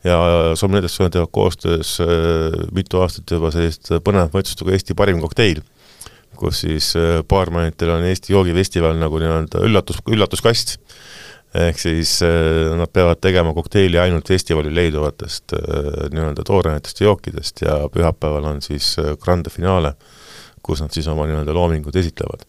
ja 0.04 0.18
sommelidest 0.60 1.00
teevad 1.00 1.32
koostöös 1.32 1.98
äh, 2.02 2.08
mitu 2.76 3.02
aastat 3.02 3.32
juba 3.32 3.52
sellist 3.56 3.92
põnevat 4.04 4.36
maitsust 4.36 4.62
nagu 4.62 4.76
Eesti 4.76 4.98
parim 4.98 5.22
kokteil, 5.24 5.62
kus 6.36 6.64
siis 6.66 6.92
äh, 7.00 7.22
baarmanitel 7.24 7.96
on 7.96 8.10
Eesti 8.10 8.36
joogifestival 8.36 9.00
nagu 9.00 9.22
nii-öelda 9.24 9.64
üllatus, 9.64 10.04
üllatuskast 10.12 10.78
ehk 11.56 11.80
siis 11.80 12.18
äh, 12.26 12.76
nad 12.78 12.92
peavad 12.94 13.22
tegema 13.24 13.54
kokteili 13.56 14.00
ainult 14.02 14.28
festivalil 14.28 14.76
leiduvatest 14.76 15.56
äh, 15.56 16.10
nii-öelda 16.14 16.44
toorainetes 16.48 17.00
ja 17.00 17.08
jookidest 17.08 17.64
ja 17.64 17.78
pühapäeval 17.94 18.50
on 18.52 18.62
siis 18.62 18.96
äh, 19.00 19.16
grande 19.22 19.54
finaale, 19.54 19.94
kus 20.62 20.84
nad 20.84 20.92
siis 20.92 21.08
oma 21.08 21.28
nii-öelda 21.30 21.56
loomingud 21.56 21.96
esitlevad. 21.96 22.46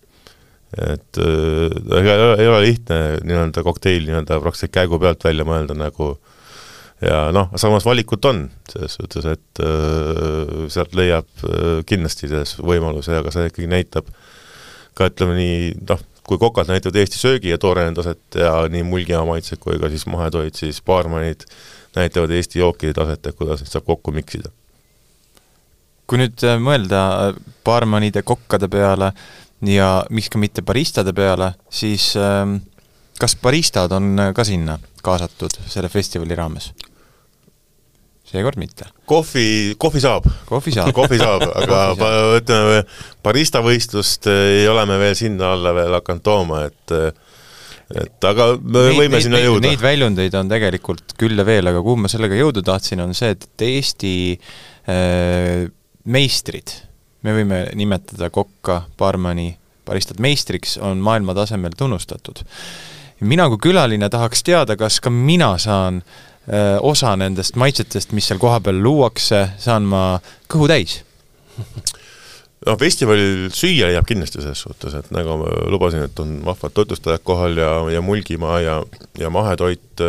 et 0.77 1.17
ega 1.17 2.15
ole, 2.21 2.35
ei 2.43 2.49
ole 2.49 2.59
lihtne 2.61 2.97
nii-öelda 3.25 3.63
kokteil 3.65 4.03
nii-öelda 4.05 4.37
praktiliselt 4.43 4.75
käigu 4.75 4.99
pealt 5.01 5.25
välja 5.25 5.47
mõelda 5.49 5.73
nagu 5.79 6.11
ja 7.05 7.29
noh, 7.35 7.53
samas 7.61 7.87
valikut 7.87 8.25
on, 8.29 8.45
selles 8.71 8.97
suhtes, 8.99 9.27
et 9.31 9.63
äh, 9.63 10.67
sealt 10.73 10.97
leiab 10.99 11.29
äh, 11.47 11.81
kindlasti 11.89 12.31
selles 12.31 12.57
võimaluse, 12.59 13.15
aga 13.21 13.33
see 13.35 13.51
ikkagi 13.51 13.71
näitab 13.71 14.11
ka 14.99 15.11
ütleme 15.13 15.37
nii, 15.39 15.59
noh, 15.89 16.03
kui 16.29 16.39
kokad 16.39 16.69
näitavad 16.69 16.99
Eesti 17.01 17.19
söögi 17.19 17.53
ja 17.55 17.59
tooraine 17.59 17.95
taset 17.97 18.37
ja 18.37 18.53
nii 18.69 18.85
mulgimaa 18.85 19.25
maitsed 19.31 19.61
kui 19.63 19.79
ka 19.81 19.89
siis 19.89 20.05
mahetoit, 20.07 20.55
siis 20.61 20.83
baarmanid 20.85 21.47
näitavad 21.97 22.31
Eesti 22.37 22.61
jookide 22.61 22.93
taset, 22.95 23.27
et 23.27 23.37
kuidas 23.37 23.65
neid 23.65 23.73
saab 23.73 23.87
kokku 23.89 24.13
miksida. 24.13 24.53
kui 26.09 26.21
nüüd 26.21 26.45
äh, 26.45 26.57
mõelda 26.61 27.01
äh, 27.29 27.35
baarmanide, 27.65 28.23
kokkade 28.25 28.69
peale 28.73 29.13
ja 29.69 29.89
miks 30.11 30.31
ka 30.33 30.41
mitte 30.41 30.63
baristade 30.65 31.13
peale, 31.13 31.53
siis 31.71 32.15
ähm, 32.17 32.59
kas 33.21 33.37
baristad 33.37 33.93
on 33.93 34.15
äh, 34.19 34.33
ka 34.35 34.45
sinna 34.45 34.79
kaasatud 35.05 35.59
selle 35.67 35.89
festivali 35.93 36.37
raames? 36.37 36.73
Seekord 38.29 38.59
mitte. 38.61 38.89
kohvi, 39.09 39.75
kohvi 39.81 40.03
saab. 40.03 40.27
kohvi 40.49 40.75
saab 40.75 40.93
kohvi 40.97 41.21
saab, 41.21 41.45
aga 41.63 42.11
ütleme, 42.39 42.83
barista 43.25 43.63
võistlust 43.65 44.29
ei 44.33 44.67
ole 44.69 44.85
me 44.89 44.99
veel 45.01 45.17
sinna 45.19 45.55
alla 45.57 45.73
veel 45.77 45.97
hakanud 45.99 46.25
tooma, 46.27 46.65
et 46.69 46.97
et 47.89 48.29
aga 48.29 48.51
me 48.61 48.83
neid, 48.91 48.99
võime 48.99 49.15
neid, 49.17 49.25
sinna 49.25 49.41
jõuda. 49.41 49.65
Neid 49.65 49.81
väljundeid 49.81 50.35
on 50.37 50.51
tegelikult 50.51 51.15
küll 51.21 51.41
ja 51.41 51.47
veel, 51.49 51.71
aga 51.71 51.81
kuhu 51.85 52.03
ma 52.03 52.11
sellega 52.13 52.37
jõuda 52.37 52.61
tahtsin, 52.67 53.01
on 53.01 53.17
see, 53.17 53.33
et 53.33 53.65
Eesti 53.65 54.13
äh, 54.37 55.65
meistrid, 56.05 56.75
me 57.25 57.33
võime 57.39 57.63
nimetada 57.79 58.29
kokka, 58.33 58.83
baarmani, 59.01 59.55
baristat 59.89 60.21
meistriks, 60.21 60.77
on 60.85 61.01
maailma 61.01 61.33
tasemel 61.39 61.73
tunnustatud. 61.79 62.45
mina 63.25 63.49
kui 63.49 63.71
külaline 63.71 64.11
tahaks 64.13 64.45
teada, 64.45 64.77
kas 64.77 65.01
ka 65.01 65.11
mina 65.11 65.55
saan 65.59 66.03
äh, 66.03 66.29
osa 66.81 67.15
nendest 67.21 67.59
maitsetest, 67.61 68.15
mis 68.17 68.29
seal 68.29 68.41
kohapeal 68.41 68.79
luuakse, 68.83 69.45
saan 69.61 69.89
ma 69.89 70.03
kõhu 70.49 70.69
täis. 70.71 71.03
No 72.67 72.75
festivalil 72.75 73.53
süüa 73.55 73.93
jääb 73.93 74.07
kindlasti 74.09 74.43
selles 74.43 74.61
suhtes, 74.65 74.95
et 74.99 75.13
nagu 75.15 75.37
ma 75.41 75.51
lubasin, 75.71 76.03
et 76.09 76.19
on 76.21 76.41
vahvad 76.45 76.75
toitlustajad 76.75 77.23
kohal 77.27 77.55
ja, 77.61 77.71
ja 77.95 78.03
Mulgimaa 78.03 78.59
ja, 78.65 78.75
ja 79.19 79.31
Mahetoit, 79.31 80.03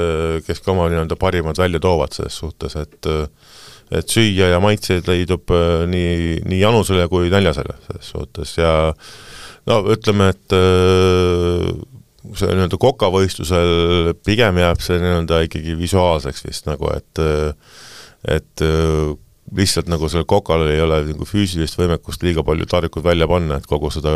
kes 0.48 0.64
ka 0.66 0.74
oma 0.74 0.88
nii-öelda 0.90 1.18
parimad 1.20 1.62
välja 1.62 1.82
toovad 1.84 2.16
selles 2.18 2.40
suhtes, 2.42 2.76
et 2.80 3.12
et 3.90 4.06
süüa 4.06 4.52
ja 4.52 4.60
maitseid 4.62 5.08
leidub 5.10 5.50
nii, 5.90 6.42
nii 6.46 6.60
janusele 6.60 7.08
kui 7.10 7.32
näljasele 7.34 7.74
selles 7.88 8.12
suhtes 8.14 8.52
ja 8.60 8.74
no 9.70 9.80
ütleme, 9.94 10.28
et 10.34 10.58
see 12.40 12.52
nii-öelda 12.52 12.80
kokavõistlusel 12.82 14.14
pigem 14.26 14.62
jääb 14.62 14.84
see 14.84 15.00
nii-öelda 15.02 15.44
ikkagi 15.48 15.78
visuaalseks 15.80 16.46
vist 16.48 16.70
nagu, 16.70 16.92
et 16.96 17.26
et 18.28 18.68
lihtsalt 19.56 19.90
nagu 19.90 20.08
sellel 20.10 20.28
kokal 20.30 20.68
ei 20.70 20.82
ole 20.84 21.00
nagu 21.08 21.26
füüsilist 21.28 21.78
võimekust 21.80 22.24
liiga 22.26 22.44
palju 22.46 22.68
taldrikuid 22.70 23.06
välja 23.06 23.28
panna, 23.30 23.58
et 23.58 23.68
kogu 23.70 23.90
seda 23.94 24.12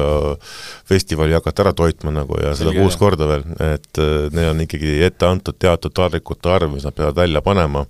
festivali 0.90 1.36
hakata 1.36 1.66
ära 1.66 1.74
toitma 1.78 2.14
nagu 2.14 2.38
ja 2.42 2.54
seda 2.58 2.74
kuus 2.76 2.98
korda 3.00 3.30
veel, 3.30 3.46
et 3.74 4.02
neil 4.36 4.52
on 4.52 4.64
ikkagi 4.66 5.00
ette 5.08 5.28
antud 5.30 5.58
teatud 5.60 5.96
taldrikute 5.96 6.52
arv, 6.54 6.74
mis 6.74 6.86
nad 6.86 6.96
peavad 6.98 7.18
välja 7.24 7.42
panema. 7.46 7.86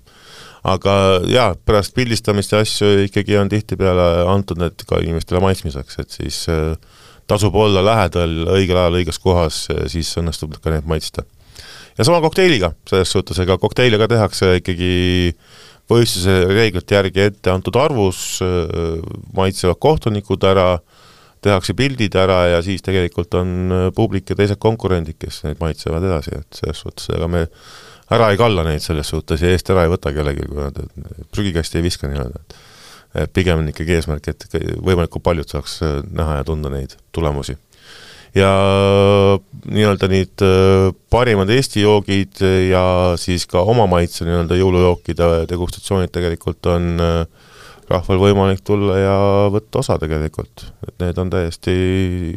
aga 0.64 0.92
jaa, 1.28 1.50
pärast 1.66 1.92
pildistamist 1.94 2.52
ja 2.52 2.62
asju 2.64 3.04
ikkagi 3.04 3.36
on 3.36 3.50
tihtipeale 3.52 4.24
antud 4.32 4.56
need 4.56 4.86
ka 4.88 5.02
inimestele 5.04 5.42
maitsmiseks, 5.44 5.98
et 6.00 6.10
siis 6.10 6.46
äh, 6.48 6.72
tasub 7.30 7.54
olla 7.56 7.82
lähedal 7.84 8.34
õigel 8.56 8.78
ajal 8.80 8.98
õiges 9.00 9.20
kohas, 9.22 9.64
siis 9.90 10.10
õnnestub 10.20 10.56
ka 10.60 10.72
neid 10.74 10.88
maitsta. 10.88 11.24
ja 11.98 12.04
sama 12.04 12.20
kokteiliga, 12.24 12.72
selles 12.88 13.12
suhtes, 13.14 13.38
ega 13.38 13.58
kokteile 13.58 13.98
ka 14.00 14.08
tehakse 14.10 14.56
ikkagi 14.60 15.34
võistluse 15.90 16.34
reeglite 16.48 16.96
järgi 16.96 17.26
ette 17.28 17.52
antud 17.52 17.76
arvus, 17.76 18.40
maitsevad 19.36 19.78
kohtunikud 19.78 20.44
ära, 20.48 20.78
tehakse 21.44 21.74
pildid 21.76 22.14
ära 22.16 22.38
ja 22.54 22.60
siis 22.64 22.82
tegelikult 22.84 23.34
on 23.36 23.90
publik 23.96 24.30
ja 24.32 24.36
teised 24.38 24.60
konkurendid, 24.60 25.18
kes 25.20 25.42
neid 25.44 25.60
maitsevad 25.60 26.06
edasi, 26.08 26.38
et 26.40 26.60
selles 26.60 26.80
suhtes 26.80 27.10
ega 27.12 27.28
me 27.28 27.44
ära 28.14 28.30
ei 28.32 28.40
kalla 28.40 28.64
neid 28.64 28.84
selles 28.84 29.10
suhtes 29.12 29.44
ja 29.44 29.52
eest 29.52 29.68
ära 29.72 29.84
ei 29.84 29.92
võta 29.92 30.12
kellelgi, 30.14 30.48
kui 30.48 30.64
nad 30.64 30.80
prügikasti 31.32 31.80
ei 31.80 31.86
viska 31.86 32.08
nii-öelda, 32.08 32.40
et 32.40 32.56
pigem 33.34 33.62
on 33.62 33.70
ikkagi 33.70 33.98
eesmärk, 33.98 34.32
et 34.32 34.46
võimalikult 34.82 35.24
paljud 35.24 35.50
saaks 35.50 35.78
äh, 35.86 36.00
näha 36.10 36.40
ja 36.40 36.48
tunda 36.48 36.72
neid 36.72 36.96
tulemusi. 37.14 37.56
ja 38.34 38.50
nii-öelda 39.70 40.08
neid 40.10 40.42
äh, 40.42 40.90
parimad 41.10 41.50
Eesti 41.54 41.84
joogid 41.84 42.42
ja 42.70 43.14
siis 43.20 43.46
ka 43.46 43.62
oma 43.62 43.86
maitse 43.86 44.26
nii-öelda 44.26 44.58
jõulujookide 44.58 45.28
degustatsioonid 45.50 46.10
tegelikult 46.14 46.66
on 46.66 46.98
äh, 46.98 47.20
rahval 47.88 48.18
võimalik 48.18 48.64
tulla 48.64 48.98
ja 48.98 49.16
võtta 49.52 49.82
osa 49.84 49.98
tegelikult, 50.00 50.66
et 50.88 50.96
need 51.04 51.18
on 51.20 51.30
täiesti, 51.30 51.74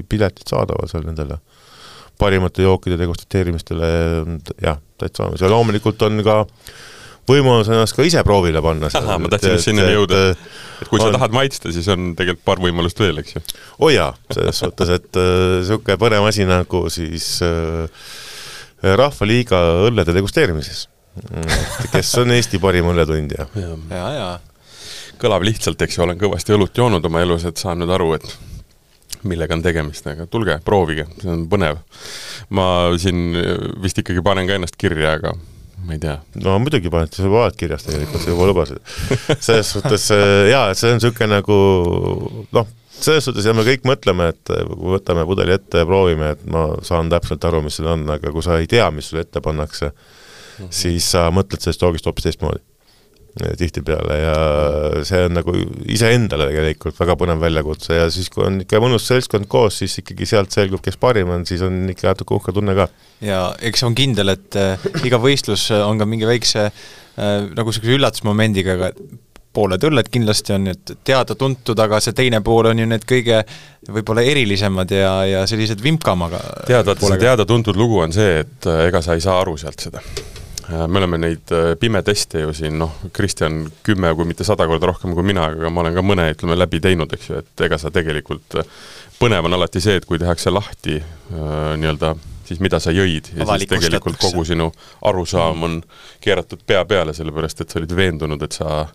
piletid 0.09 0.49
saadaval 0.49 0.91
seal 0.91 1.07
nendele 1.07 1.39
parimate 2.17 2.65
jookide 2.65 2.97
degustateerimistele, 2.97 3.89
jah, 4.61 4.77
täitsa 4.97 5.23
olemas 5.23 5.41
ja 5.41 5.49
loomulikult 5.49 6.01
on 6.05 6.21
ka 6.25 6.39
äh, 6.41 6.77
võimalus 7.27 7.69
ennast 7.71 7.95
ka 7.97 8.05
ise 8.07 8.23
proovile 8.25 8.61
panna. 8.63 8.89
ma 8.89 9.31
tahtsin 9.31 9.55
just 9.55 9.69
sinnani 9.69 9.95
jõuda, 9.95 10.21
et 10.81 10.89
kui 10.89 10.99
on... 10.99 11.07
sa 11.07 11.17
tahad 11.17 11.35
maitsta, 11.35 11.71
siis 11.75 11.87
on 11.93 12.13
tegelikult 12.17 12.45
paar 12.47 12.63
võimalust 12.63 12.99
veel, 13.01 13.21
eks 13.23 13.37
ju. 13.37 13.43
oo 13.79 13.87
oh 13.89 13.93
jaa, 13.93 14.11
selles 14.33 14.61
suhtes, 14.63 14.93
et 14.97 15.21
niisugune 15.21 15.97
äh, 15.97 16.01
põnev 16.01 16.27
asi 16.29 16.47
nagu 16.47 16.85
siis 16.93 17.37
äh, 17.45 17.87
Rahvaliiga 18.77 19.59
õllede 19.87 20.13
degusteerimises. 20.13 20.83
kes 21.89 22.11
on 22.21 22.35
Eesti 22.35 22.61
parim 22.61 22.91
õlletundja? 22.91 23.47
ja, 23.57 24.03
ja 24.13 24.27
kõlab 25.17 25.45
lihtsalt, 25.47 25.81
eks 25.81 25.97
ju, 25.97 26.03
olen 26.05 26.19
kõvasti 26.21 26.53
õlut 26.53 26.77
joonud 26.77 27.05
oma 27.09 27.23
elus, 27.25 27.47
et 27.49 27.57
saan 27.57 27.81
nüüd 27.81 27.91
aru, 27.93 28.11
et 28.19 29.25
millega 29.27 29.55
on 29.57 29.63
tegemist, 29.65 30.05
aga 30.07 30.27
tulge, 30.29 30.59
proovige, 30.65 31.07
see 31.21 31.31
on 31.33 31.47
põnev. 31.49 31.81
ma 32.53 32.67
siin 33.01 33.33
vist 33.81 33.97
ikkagi 33.97 34.21
panen 34.23 34.47
ka 34.47 34.59
ennast 34.59 34.77
kirja, 34.79 35.15
aga 35.17 35.33
ma 35.88 35.95
ei 35.95 36.02
tea. 36.04 36.17
no 36.43 36.58
muidugi 36.63 36.91
paned, 36.93 37.13
sa 37.15 37.26
juba 37.26 37.45
oled 37.45 37.60
kirjas 37.60 37.88
tegelikult, 37.88 38.23
sa 38.23 38.34
juba 38.34 38.50
lubasid. 38.52 38.82
selles 39.47 39.71
suhtes 39.76 40.10
jaa, 40.52 40.67
et 40.71 40.80
see 40.80 40.91
on 40.91 41.00
niisugune 41.00 41.32
nagu 41.32 41.58
noh, 42.58 42.69
selles 42.97 43.28
suhtes 43.30 43.47
ja 43.47 43.56
me 43.56 43.65
kõik 43.67 43.88
mõtleme, 43.88 44.32
et 44.34 44.54
kui 44.67 44.93
võtame 44.97 45.26
pudeli 45.30 45.56
ette 45.56 45.84
ja 45.84 45.89
proovime, 45.89 46.34
et 46.36 46.47
ma 46.52 46.69
saan 46.86 47.12
täpselt 47.13 47.45
aru, 47.47 47.63
mis 47.65 47.80
seal 47.80 47.93
on, 47.93 48.08
aga 48.17 48.34
kui 48.34 48.45
sa 48.45 48.60
ei 48.62 48.69
tea, 48.69 48.89
mis 48.93 49.12
sulle 49.12 49.26
ette 49.26 49.43
pannakse 49.43 49.91
mm, 49.91 50.00
-hmm. 50.58 50.73
siis 50.82 51.12
sa 51.15 51.30
mõtled 51.34 51.63
sellest 51.63 51.86
joogist 51.86 52.10
hoopis 52.10 52.30
teistmoodi 52.30 52.63
tihtipeale 53.60 54.17
ja 54.19 54.36
see 55.08 55.26
on 55.28 55.36
nagu 55.38 55.54
iseendale 55.93 56.50
tegelikult 56.52 56.97
väga 57.00 57.17
põnev 57.19 57.43
väljakutse 57.43 58.00
ja 58.00 58.08
siis, 58.13 58.30
kui 58.34 58.45
on 58.47 58.62
ikka 58.63 58.82
mõnus 58.84 59.08
seltskond 59.10 59.50
koos, 59.52 59.82
siis 59.82 60.00
ikkagi 60.04 60.28
sealt 60.30 60.56
selgub, 60.56 60.84
kes 60.86 61.00
parim 61.02 61.32
on, 61.36 61.45
siis 61.50 61.63
on 61.65 61.86
ikka 61.93 62.12
natuke 62.12 62.38
uhke 62.38 62.56
tunne 62.56 62.76
ka. 62.78 62.89
ja 63.26 63.41
eks 63.69 63.86
on 63.88 63.97
kindel, 63.97 64.36
et 64.36 64.60
äh, 64.60 64.89
iga 65.08 65.21
võistlus 65.21 65.69
on 65.78 66.02
ka 66.02 66.10
mingi 66.10 66.30
väikse 66.30 66.67
äh, 66.67 66.73
nagu 67.54 67.71
niisuguse 67.71 67.97
üllatusmomendiga, 67.97 68.78
aga 68.78 68.91
pooled 69.58 69.84
õlled 69.89 70.10
kindlasti 70.13 70.54
on 70.56 70.67
nüüd 70.69 70.95
teada-tuntud, 71.08 71.80
aga 71.82 72.00
see 72.04 72.15
teine 72.17 72.41
pool 72.45 72.69
on 72.71 72.82
ju 72.82 72.88
need 72.89 73.06
kõige 73.10 73.41
võib-olla 73.89 74.26
erilisemad 74.28 74.91
ja, 74.93 75.13
ja 75.26 75.45
sellised 75.50 75.82
vimkamaga 75.84 76.41
tead, 76.67 76.86
vaata 76.86 77.13
see 77.13 77.23
teada-tuntud 77.23 77.80
lugu 77.80 78.04
on 78.06 78.13
see, 78.15 78.43
et 78.43 78.69
äh, 78.69 78.88
ega 78.91 79.02
sa 79.06 79.17
ei 79.17 79.23
saa 79.23 79.39
aru 79.41 79.58
sealt 79.60 79.88
seda. 79.88 80.04
Äh, 80.67 80.88
me 80.88 80.99
oleme 80.99 81.19
neid 81.21 81.51
äh, 81.56 81.73
pimeteste 81.80 82.41
ju 82.43 82.53
siin 82.56 82.80
noh, 82.82 82.95
Kristjan 83.15 83.65
kümme, 83.88 84.13
kui 84.15 84.27
mitte 84.27 84.47
sada 84.47 84.67
korda 84.67 84.89
rohkem 84.91 85.13
kui 85.15 85.25
mina, 85.27 85.49
aga 85.53 85.71
ma 85.71 85.84
olen 85.84 85.95
ka 85.95 86.06
mõne, 86.06 86.30
ütleme, 86.36 86.58
läbi 86.60 86.82
teinud, 86.84 87.13
eks 87.15 87.30
ju, 87.30 87.43
et 87.43 87.67
ega 87.67 87.80
sa 87.82 87.91
tegelikult, 87.93 88.60
põnev 89.19 89.47
on 89.47 89.58
alati 89.58 89.84
see, 89.84 89.95
et 89.99 90.08
kui 90.08 90.19
tehakse 90.21 90.51
lahti 90.53 90.99
nii-öelda 91.32 92.15
siis 92.47 92.62
mida 92.63 92.80
sa 92.80 92.93
jõid 92.95 93.32
ja 93.36 93.47
siis 93.49 93.67
tegelikult 93.67 94.19
kogu 94.21 94.45
sinu 94.47 94.69
arusaam 95.08 95.65
on 95.67 95.80
keeratud 96.23 96.62
pea 96.67 96.86
peale, 96.88 97.15
sellepärast 97.15 97.63
et 97.63 97.73
sa 97.73 97.82
olid 97.82 97.95
veendunud, 97.97 98.43
et 98.45 98.56
sa 98.56 98.86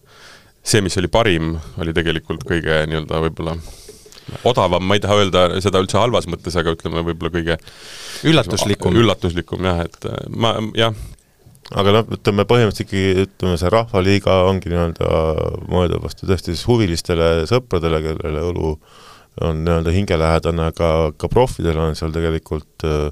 see, 0.62 0.80
mis 0.84 0.96
oli 1.00 1.10
parim, 1.12 1.56
oli 1.82 1.92
tegelikult 1.96 2.46
kõige 2.48 2.84
nii-öelda 2.88 3.20
võib-olla 3.26 3.56
odavam, 4.48 4.84
ma 4.86 4.96
ei 4.96 5.02
taha 5.02 5.18
öelda 5.20 5.42
seda 5.64 5.82
üldse 5.82 5.98
halvas 5.98 6.28
mõttes, 6.30 6.56
aga 6.58 6.74
ütleme 6.76 7.02
võib-olla 7.08 7.32
kõige 7.34 7.58
üllatuslikum, 8.28 8.96
üllatuslikum 9.02 9.66
jah, 9.68 9.82
et 9.86 10.08
äh, 10.08 10.22
ma 10.30 10.54
jah. 10.78 10.94
Aga 11.78 11.94
noh, 11.96 12.08
ütleme 12.16 12.46
põhimõtteliselt 12.48 12.86
ikkagi 12.86 13.26
ütleme, 13.26 13.58
see 13.60 13.72
Rahvaliiga 13.72 14.42
ongi 14.48 14.72
nii-öelda 14.72 15.08
mõeldud 15.70 16.04
vastu 16.04 16.28
tõesti 16.28 16.54
siis 16.54 16.66
huvilistele 16.68 17.46
sõpradele, 17.50 18.02
kellele 18.04 18.44
õlu 18.50 18.74
on 19.42 19.62
nii-öelda 19.64 19.94
hingelähedane, 19.94 20.68
aga 20.72 20.90
ka 21.16 21.30
profidel 21.32 21.80
on 21.80 21.96
seal 21.96 22.12
tegelikult 22.12 22.84
äh, 22.84 23.08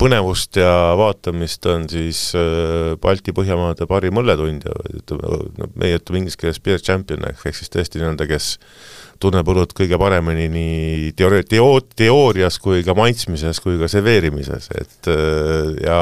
põnevust 0.00 0.56
ja 0.60 0.94
vaatamist 0.98 1.66
on 1.72 1.86
siis 1.92 2.20
äh, 2.36 2.94
Balti-Põhjamaade 3.00 3.88
parim 3.88 4.20
õlletundja, 4.20 4.72
ütleme, 4.96 5.40
no 5.60 5.68
meie 5.76 6.00
ütleme 6.00 6.22
inglise 6.22 6.40
keeles 6.40 6.60
beer 6.64 6.80
champion 6.84 7.24
ehk, 7.28 7.44
siis 7.56 7.72
tõesti 7.72 8.00
nii-öelda, 8.00 8.28
kes 8.28 8.56
tunneb 9.20 9.48
õlut 9.48 9.72
kõige 9.76 9.96
paremini 10.00 10.48
nii 10.52 11.12
teoori-, 11.16 11.44
teo-, 11.48 11.84
teoorias 11.96 12.60
kui 12.60 12.84
ka 12.84 12.96
maitsmises 12.96 13.60
kui 13.64 13.78
ka 13.80 13.88
serveerimises, 13.92 14.68
et 14.76 15.12
äh, 15.12 15.76
ja 15.84 16.00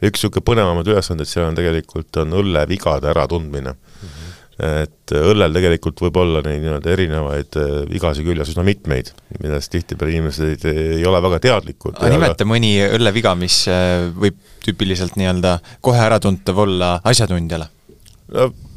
üks 0.00 0.24
niisugune 0.24 0.46
põnevamaid 0.46 0.90
ülesandeid 0.92 1.30
seal 1.30 1.48
on 1.50 1.58
tegelikult, 1.58 2.10
on 2.22 2.36
õllevigade 2.42 3.12
äratundmine 3.14 3.76
mm. 3.76 4.08
-hmm 4.08 4.28
et 4.60 5.12
õllel 5.16 5.54
tegelikult 5.56 6.02
võib 6.04 6.18
olla 6.20 6.42
neid 6.44 6.60
nii-öelda 6.60 6.90
erinevaid 6.92 7.56
äh, 7.56 7.70
vigasid 7.88 8.26
küljes 8.26 8.50
üsna 8.52 8.60
mitmeid, 8.66 9.08
millest 9.40 9.72
tihtipeale 9.72 10.12
inimesed 10.12 10.66
ei, 10.68 10.82
ei 10.98 11.06
ole 11.08 11.22
väga 11.24 11.38
teadlikud. 11.46 11.96
aga 11.96 12.10
nimeta 12.12 12.44
mõni 12.44 12.74
õlleviga, 12.84 13.32
mis 13.40 13.62
äh, 13.72 14.10
võib 14.12 14.36
tüüpiliselt 14.60 15.16
nii-öelda 15.16 15.54
kohe 15.80 16.02
äratuntav 16.04 16.60
olla 16.66 16.90
asjatundjale 17.08 17.70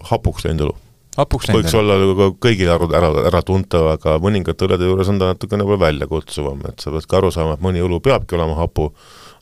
hapuks 0.10 0.48
läinud 0.48 0.68
õlu. 0.68 0.76
hapuks 1.18 1.50
läinud 1.50 1.62
võiks 1.62 1.76
olla 1.78 1.98
nagu 2.02 2.30
kõigile 2.42 2.74
ära, 2.76 2.88
ära, 3.00 3.12
äratuntav, 3.30 3.90
aga 3.98 4.16
mõningate 4.24 4.68
õllede 4.68 4.90
juures 4.90 5.12
on 5.12 5.20
ta 5.22 5.34
natukene 5.34 5.66
võib-olla 5.68 5.90
väljakutsuvam, 5.90 6.64
et 6.70 6.84
sa 6.84 6.94
pead 6.94 7.10
ka 7.10 7.20
aru 7.20 7.32
saama, 7.34 7.58
et 7.58 7.66
mõni 7.66 7.84
õlu 7.84 8.00
peabki 8.04 8.38
olema 8.40 8.58
hapu, 8.60 8.90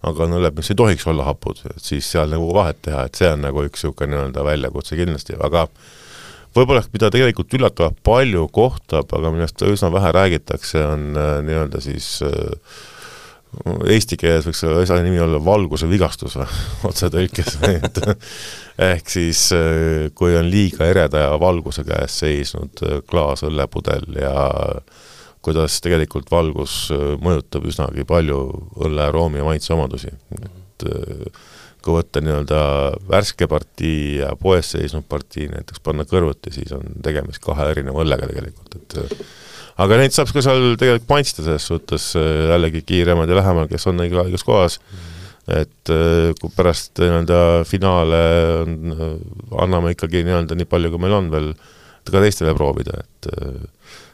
aga 0.07 0.25
on 0.25 0.37
õlled, 0.39 0.57
mis 0.57 0.71
ei 0.73 0.77
tohiks 0.79 1.07
olla 1.09 1.25
hapud, 1.27 1.61
et 1.69 1.83
siis 1.83 2.07
seal 2.13 2.31
nagu 2.33 2.47
vahet 2.55 2.79
teha, 2.87 3.05
et 3.05 3.17
see 3.17 3.29
on 3.29 3.43
nagu 3.45 3.65
üks 3.67 3.83
niisugune 3.83 4.15
nii-öelda 4.15 4.45
väljakutse 4.45 4.97
kindlasti, 4.97 5.37
aga 5.37 5.67
võib-olla 6.55 6.81
mida 6.93 7.11
tegelikult 7.13 7.53
üllatavalt 7.57 7.99
palju 8.05 8.47
kohtab, 8.53 9.13
aga 9.17 9.33
millest 9.33 9.61
üsna 9.67 9.91
vähe 9.93 10.15
räägitakse, 10.17 10.81
on 10.95 11.11
äh, 11.13 11.35
nii-öelda 11.45 11.83
siis 11.83 12.07
äh, 12.25 12.81
eesti 13.91 14.17
keeles 14.17 14.47
võiks 14.47 14.61
selle 14.63 14.81
asja 14.81 14.97
nimi 15.03 15.19
olla 15.21 15.41
valguse 15.43 15.89
vigastus 15.91 16.37
või, 16.39 16.49
otsetõlkes 16.89 17.59
et 17.69 18.01
ehk 18.91 19.11
siis 19.11 19.47
äh, 19.55 20.09
kui 20.17 20.33
on 20.39 20.49
liiga 20.49 20.87
ereda 20.89 21.27
ja 21.27 21.39
valguse 21.39 21.85
käes 21.87 22.17
seisnud 22.23 22.83
klaas 23.09 23.45
õllepudel 23.47 24.09
ja 24.17 24.35
kuidas 25.41 25.79
tegelikult 25.81 26.29
valgus 26.31 26.75
mõjutab 27.21 27.65
üsnagi 27.69 28.05
palju 28.07 28.41
õlle 28.85 29.07
aroomi 29.07 29.41
ja 29.41 29.47
maitseomadusi, 29.47 30.13
et 30.41 30.85
kui 31.81 31.95
võtta 31.95 32.21
nii-öelda 32.21 32.59
värske 33.09 33.47
partii 33.49 34.19
ja 34.19 34.33
poes 34.39 34.73
seisnud 34.75 35.07
partii 35.09 35.47
näiteks 35.51 35.81
panna 35.83 36.05
kõrvuti, 36.07 36.53
siis 36.53 36.73
on 36.77 36.99
tegemist 37.03 37.41
kahe 37.43 37.71
erineva 37.73 38.03
õllega 38.03 38.29
tegelikult, 38.29 38.77
et 38.77 39.23
aga 39.81 39.97
neid 39.97 40.13
saab 40.13 40.29
ka 40.33 40.43
seal 40.45 40.75
tegelikult 40.77 41.09
maitsta 41.09 41.45
selles 41.45 41.65
suhtes 41.71 42.11
jällegi 42.17 42.83
kiiremad 42.85 43.29
ja 43.31 43.39
lähemal, 43.39 43.69
kes 43.71 43.89
on 43.89 44.05
õigel 44.05 44.21
õiges 44.27 44.45
kohas 44.45 44.77
mm, 44.77 45.01
-hmm. 45.01 45.59
et 45.63 45.93
kui 46.41 46.53
pärast 46.55 47.01
nii-öelda 47.01 47.41
finaale 47.65 48.23
on, 48.61 48.77
anname 49.65 49.95
ikkagi 49.97 50.21
nii-öelda 50.27 50.57
nii 50.59 50.69
palju, 50.69 50.93
kui 50.93 51.01
meil 51.01 51.17
on 51.17 51.33
veel, 51.33 51.53
ka 52.11 52.21
teistele 52.21 52.53
proovida, 52.57 53.01
et 53.01 53.31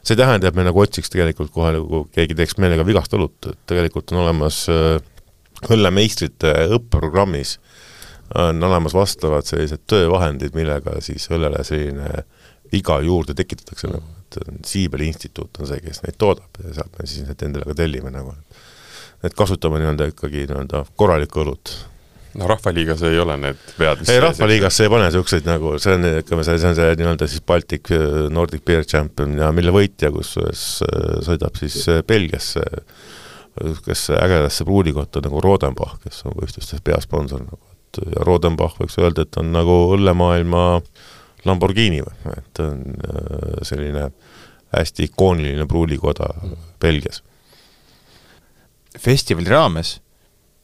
see 0.07 0.15
ei 0.15 0.21
tähenda, 0.23 0.47
et 0.47 0.55
me 0.55 0.63
nagu 0.63 0.79
otsiks 0.79 1.11
tegelikult 1.11 1.51
kohe 1.51 1.73
nagu 1.75 2.05
keegi 2.15 2.37
teeks 2.37 2.55
meelega 2.63 2.85
vigast 2.87 3.13
õlut, 3.17 3.37
et 3.51 3.59
tegelikult 3.67 4.13
on 4.13 4.23
olemas 4.23 4.63
äh, 4.71 5.01
õllemeistrite 5.67 6.53
õppeprogrammis 6.77 7.57
on 8.35 8.63
olemas 8.63 8.93
vastavad 8.93 9.45
sellised 9.47 9.85
töövahendid, 9.87 10.55
millega 10.55 10.97
siis 11.03 11.29
õllele 11.31 11.63
selline 11.63 12.23
viga 12.71 12.99
juurde 13.01 13.35
tekitatakse 13.37 13.87
nagu, 13.87 14.03
et 14.27 14.39
Siibeli 14.67 15.07
instituut 15.07 15.61
on 15.61 15.69
see, 15.69 15.79
kes 15.83 16.03
neid 16.03 16.17
toodab 16.19 16.59
ja 16.63 16.73
sealt 16.75 16.97
me 16.99 17.07
siis 17.07 17.27
need 17.27 17.45
endale 17.47 17.69
ka 17.69 17.77
tellime 17.79 18.11
nagu. 18.11 18.35
et 19.23 19.33
kasutame 19.33 19.79
nii-öelda 19.81 20.11
ikkagi 20.11 20.43
nii-öelda 20.45 20.83
korralikku 20.95 21.41
õlut. 21.41 21.71
No 22.35 22.47
Rahvaliigas 22.51 23.03
ei 23.07 23.19
ole 23.21 23.37
need 23.41 23.61
vead, 23.79 24.03
ei, 24.09 24.19
Rahvaliigasse 24.23 24.87
ei 24.87 24.91
pane 24.93 25.07
niisuguseid 25.07 25.47
nagu, 25.47 25.75
see 25.81 25.95
on, 25.97 26.09
ütleme, 26.21 26.43
see, 26.47 26.57
see 26.61 26.71
on 26.71 26.79
see 26.79 26.97
nii-öelda 26.99 27.29
siis 27.31 27.45
Baltic 27.47 27.93
Nordic 28.33 28.65
Beer 28.67 28.85
Champion 28.85 29.37
ja 29.39 29.53
mille 29.55 29.73
võitja 29.75 30.11
kusjuures 30.13 30.65
äh, 30.87 31.07
sõidab 31.27 31.57
siis 31.59 31.79
äh, 31.91 32.03
Belgiasse 32.07 32.65
äh, 32.67 33.07
niisugusesse 33.63 34.17
ägedasse 34.21 34.65
pruulikotta 34.65 35.21
nagu 35.23 35.41
Rodenbach, 35.41 35.97
kes 36.03 36.23
on 36.25 36.35
võistlustes 36.37 36.81
peasponsor 36.83 37.43
nagu, 37.43 37.59
et 37.73 38.01
ja 38.13 38.25
Rodenbach 38.25 38.77
võiks 38.81 38.97
öelda, 39.01 39.25
et 39.25 39.37
on 39.41 39.51
nagu 39.55 39.77
õllemaailma 39.95 40.63
Lamborghini 41.45 42.01
või, 42.05 42.33
et 42.37 42.61
on 42.63 42.83
äh, 42.83 43.61
selline 43.67 44.09
hästi 44.75 45.07
ikooniline 45.07 45.65
pruulikoda 45.67 46.29
Belgias. 46.81 47.23
festivali 48.99 49.49
raames 49.49 49.99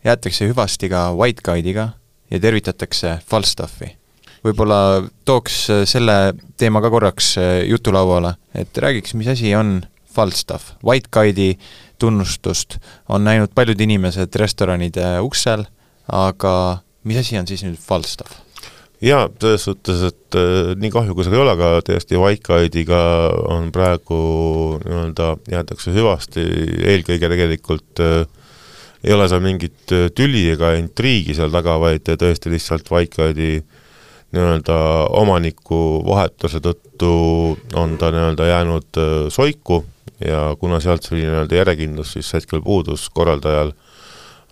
jäetakse 0.03 0.47
hüvasti 0.49 0.89
ka 0.89 1.11
White 1.15 1.41
Guide'iga 1.45 1.89
ja 2.31 2.39
tervitatakse 2.39 3.19
Falstaffi. 3.29 3.95
võib-olla 4.43 5.07
tooks 5.25 5.67
selle 5.87 6.33
teema 6.57 6.81
ka 6.83 6.89
korraks 6.91 7.35
jutulauale, 7.67 8.35
et 8.55 8.77
räägiks, 8.77 9.13
mis 9.15 9.27
asi 9.27 9.55
on 9.55 9.81
Falstaff, 10.13 10.75
White 10.83 11.09
Guide'i 11.11 11.57
tunnustust 11.97 12.77
on 13.09 13.23
näinud 13.23 13.53
paljud 13.55 13.79
inimesed 13.81 14.35
restoranide 14.35 15.19
uksel, 15.23 15.65
aga 16.11 16.55
mis 17.03 17.21
asi 17.23 17.39
on 17.39 17.47
siis 17.47 17.63
nüüd 17.65 17.79
Falstaff? 17.79 18.41
jaa, 19.03 19.27
selles 19.41 19.65
suhtes, 19.67 20.03
et 20.07 20.37
äh, 20.39 20.73
nii 20.79 20.91
kahju, 20.93 21.15
kui 21.15 21.25
seda 21.25 21.35
ei 21.35 21.41
ole, 21.43 21.55
aga 21.57 21.71
tõesti 21.87 22.19
Guide'iga 22.19 23.01
on 23.51 23.71
praegu 23.75 24.19
nii-öelda, 24.83 25.33
jäetakse 25.51 25.91
hüvasti, 25.95 26.45
eelkõige 26.93 27.31
tegelikult 27.33 28.03
äh, 28.03 28.23
ei 29.03 29.13
ole 29.13 29.27
seal 29.29 29.43
mingit 29.43 29.93
äh, 29.95 30.09
tüli 30.15 30.45
ega 30.53 30.73
intriigi 30.79 31.35
seal 31.37 31.51
taga, 31.53 31.77
vaid 31.81 32.07
tõesti 32.07 32.51
lihtsalt 32.53 32.89
Guide'i 32.89 33.63
nii-öelda 34.33 34.77
omaniku 35.19 36.01
vahetuse 36.07 36.61
tõttu 36.63 37.11
on 37.77 37.97
ta 38.01 38.11
nii-öelda 38.13 38.47
jäänud 38.49 39.01
äh, 39.01 39.11
soiku 39.33 39.83
ja 40.23 40.53
kuna 40.59 40.79
sealt 40.83 41.03
selline 41.03 41.29
nii-öelda 41.29 41.59
järjekindlus 41.61 42.15
siis 42.17 42.31
hetkel 42.33 42.63
puudus 42.63 43.09
korraldajal, 43.13 43.73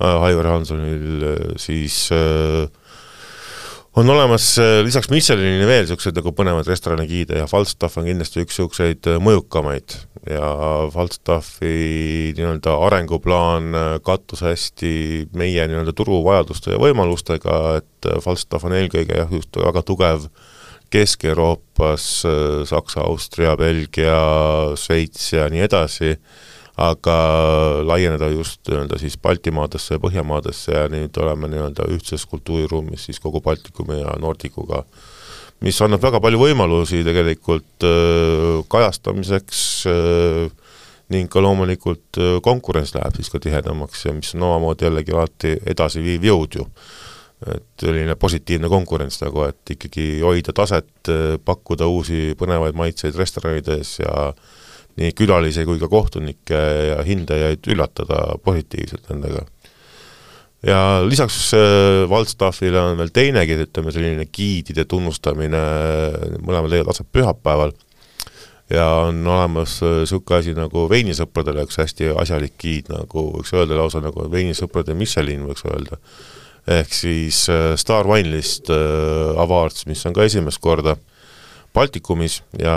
Aivar 0.01 0.47
Hansonil, 0.49 1.21
siis 1.61 2.07
äh, 2.15 2.65
on 3.95 4.09
olemas 4.09 4.55
lisaks 4.83 5.09
Michelinile 5.11 5.67
veel 5.67 5.83
niisuguseid 5.83 6.15
nagu 6.15 6.31
põnevaid 6.35 6.69
restoranigiide 6.69 7.41
ja 7.41 7.47
Falstaff 7.49 7.99
on 7.99 8.07
kindlasti 8.07 8.45
üks 8.45 8.55
niisuguseid 8.55 9.09
mõjukamaid. 9.23 9.97
Ja 10.29 10.51
Falstaffi 10.93 12.31
nii-öelda 12.37 12.75
arenguplaan 12.85 13.73
kattus 14.05 14.43
hästi 14.45 14.93
meie 15.33 15.65
nii-öelda 15.67 15.95
turuvajaduste 15.97 16.75
ja 16.75 16.79
võimalustega, 16.81 17.57
et 17.81 18.09
Falstaff 18.21 18.67
on 18.69 18.75
eelkõige 18.77 19.17
jah, 19.17 19.31
just 19.33 19.57
väga 19.57 19.81
tugev 19.87 20.27
Kesk-Euroopas, 20.91 22.05
Saksa, 22.67 23.05
Austria, 23.07 23.55
Belgia, 23.57 24.17
Šveits 24.77 25.31
ja 25.33 25.47
nii 25.49 25.63
edasi, 25.65 26.13
aga 26.81 27.15
laieneda 27.85 28.29
just 28.31 28.65
nii-öelda 28.69 28.97
siis 29.01 29.17
Baltimaadesse 29.21 29.95
ja 29.95 30.01
Põhjamaadesse 30.01 30.73
ja 30.73 30.87
nüüd 30.91 31.17
oleme 31.21 31.49
nii-öelda 31.51 31.85
ühtses 31.93 32.25
kultuuriruumis 32.29 33.05
siis 33.09 33.19
kogu 33.21 33.41
Baltikumi 33.41 33.99
ja 33.99 34.15
Nordicuga, 34.19 34.83
mis 35.61 35.77
annab 35.85 36.01
väga 36.01 36.21
palju 36.23 36.41
võimalusi 36.41 37.03
tegelikult 37.05 37.85
äh, 37.85 38.63
kajastamiseks 38.71 39.61
äh, 39.91 40.71
ning 41.13 41.29
ka 41.31 41.43
loomulikult 41.43 42.17
äh, 42.17 42.39
konkurents 42.45 42.95
läheb 42.97 43.19
siis 43.19 43.29
ka 43.29 43.41
tihedamaks 43.43 44.07
ja 44.07 44.15
mis 44.17 44.33
on 44.37 44.47
omamoodi 44.49 44.87
jällegi 44.87 45.15
alati 45.15 45.53
edasiviiv 45.75 46.25
jõud 46.31 46.59
ju. 46.61 46.65
et 47.41 47.81
selline 47.81 48.13
positiivne 48.21 48.69
konkurents 48.69 49.15
nagu, 49.23 49.43
et 49.49 49.71
ikkagi 49.73 50.19
hoida 50.21 50.53
taset, 50.53 51.09
pakkuda 51.45 51.87
uusi 51.89 52.35
põnevaid 52.37 52.77
maitseid 52.77 53.17
restoranides 53.17 53.95
ja 54.03 54.27
äh, 54.29 54.59
nii 55.01 55.15
külalisi 55.17 55.65
kui 55.67 55.79
ka 55.81 55.89
kohtunikke 55.91 56.59
ja 56.91 57.01
hindajaid 57.05 57.67
üllatada 57.71 58.37
positiivselt 58.43 59.09
nendega. 59.11 59.45
ja 60.67 61.01
lisaks 61.05 61.53
äh, 61.57 62.09
Waldstaffile 62.09 62.81
on 62.81 62.99
veel 62.99 63.13
teinegi, 63.13 63.57
ütleme 63.65 63.93
selline 63.93 64.27
giidide 64.33 64.85
tunnustamine, 64.85 65.61
mõlemad 66.41 66.69
leiavad 66.69 66.93
aset 66.93 67.09
pühapäeval, 67.11 67.73
ja 68.69 68.85
on 69.07 69.25
olemas 69.27 69.79
niisugune 69.81 70.37
äh, 70.37 70.43
asi 70.43 70.53
nagu 70.57 70.85
veinisõpradele 70.89 71.65
üks 71.65 71.81
hästi 71.81 72.13
asjalik 72.21 72.59
giid, 72.61 72.91
nagu 72.93 73.27
võiks 73.39 73.55
öelda 73.57 73.79
lausa 73.79 74.03
nagu 74.03 74.29
veinisõprade 74.31 74.95
Michelin, 74.97 75.47
võiks 75.49 75.65
öelda. 75.65 75.97
ehk 76.67 76.93
siis 76.93 77.47
äh, 77.49 77.73
Star 77.75 78.07
Wine 78.07 78.35
List 78.35 78.69
Awards, 78.69 79.87
mis 79.89 80.05
on 80.05 80.13
ka 80.13 80.29
esimest 80.29 80.61
korda 80.61 80.95
Baltikumis 81.73 82.41
ja 82.59 82.73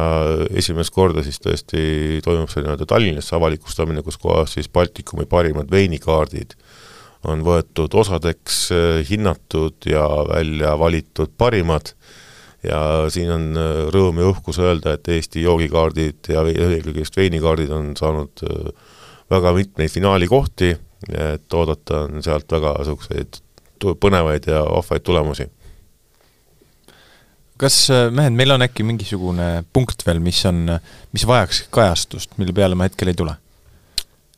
esimest 0.55 0.95
korda 0.95 1.25
siis 1.27 1.41
tõesti 1.43 2.21
toimub 2.23 2.51
see 2.51 2.63
nii-öelda 2.63 2.87
Tallinnas 2.87 3.33
avalikustamine, 3.35 4.05
kus 4.07 4.19
kohas 4.23 4.55
siis 4.55 4.69
Baltikumi 4.71 5.27
parimad 5.27 5.71
veinikaardid 5.71 6.55
on 7.25 7.43
võetud 7.45 7.95
osadeks, 7.97 8.69
hinnatud 9.09 9.89
ja 9.89 10.05
välja 10.29 10.75
valitud 10.79 11.33
parimad. 11.39 11.95
Ja 12.65 12.81
siin 13.13 13.29
on 13.33 13.59
rõõm 13.93 14.21
ja 14.23 14.29
uhkus 14.31 14.59
öelda, 14.61 14.95
et 14.97 15.09
Eesti 15.13 15.43
joogikaardid 15.45 16.31
ja 16.33 16.45
eelkõige 16.49 17.03
just 17.03 17.17
veinikaardid 17.17 17.73
on 17.77 17.91
saanud 17.99 18.45
väga 19.33 19.53
mitmeid 19.57 19.93
finaalikohti, 19.93 20.71
et 21.13 21.57
oodata 21.57 22.07
on 22.07 22.25
sealt 22.25 22.49
väga 22.53 22.77
niisuguseid 22.79 23.41
põnevaid 24.01 24.49
ja 24.49 24.63
vahvaid 24.65 25.05
tulemusi 25.05 25.49
kas, 27.61 27.77
äh, 27.93 28.09
mehed, 28.15 28.35
meil 28.37 28.55
on 28.55 28.65
äkki 28.67 28.87
mingisugune 28.87 29.49
punkt 29.75 30.03
veel, 30.07 30.21
mis 30.23 30.41
on, 30.49 30.67
mis 31.15 31.27
vajaks 31.29 31.65
kajastust, 31.75 32.35
mille 32.41 32.55
peale 32.57 32.79
ma 32.79 32.89
hetkel 32.89 33.13
ei 33.13 33.19
tule? 33.19 33.37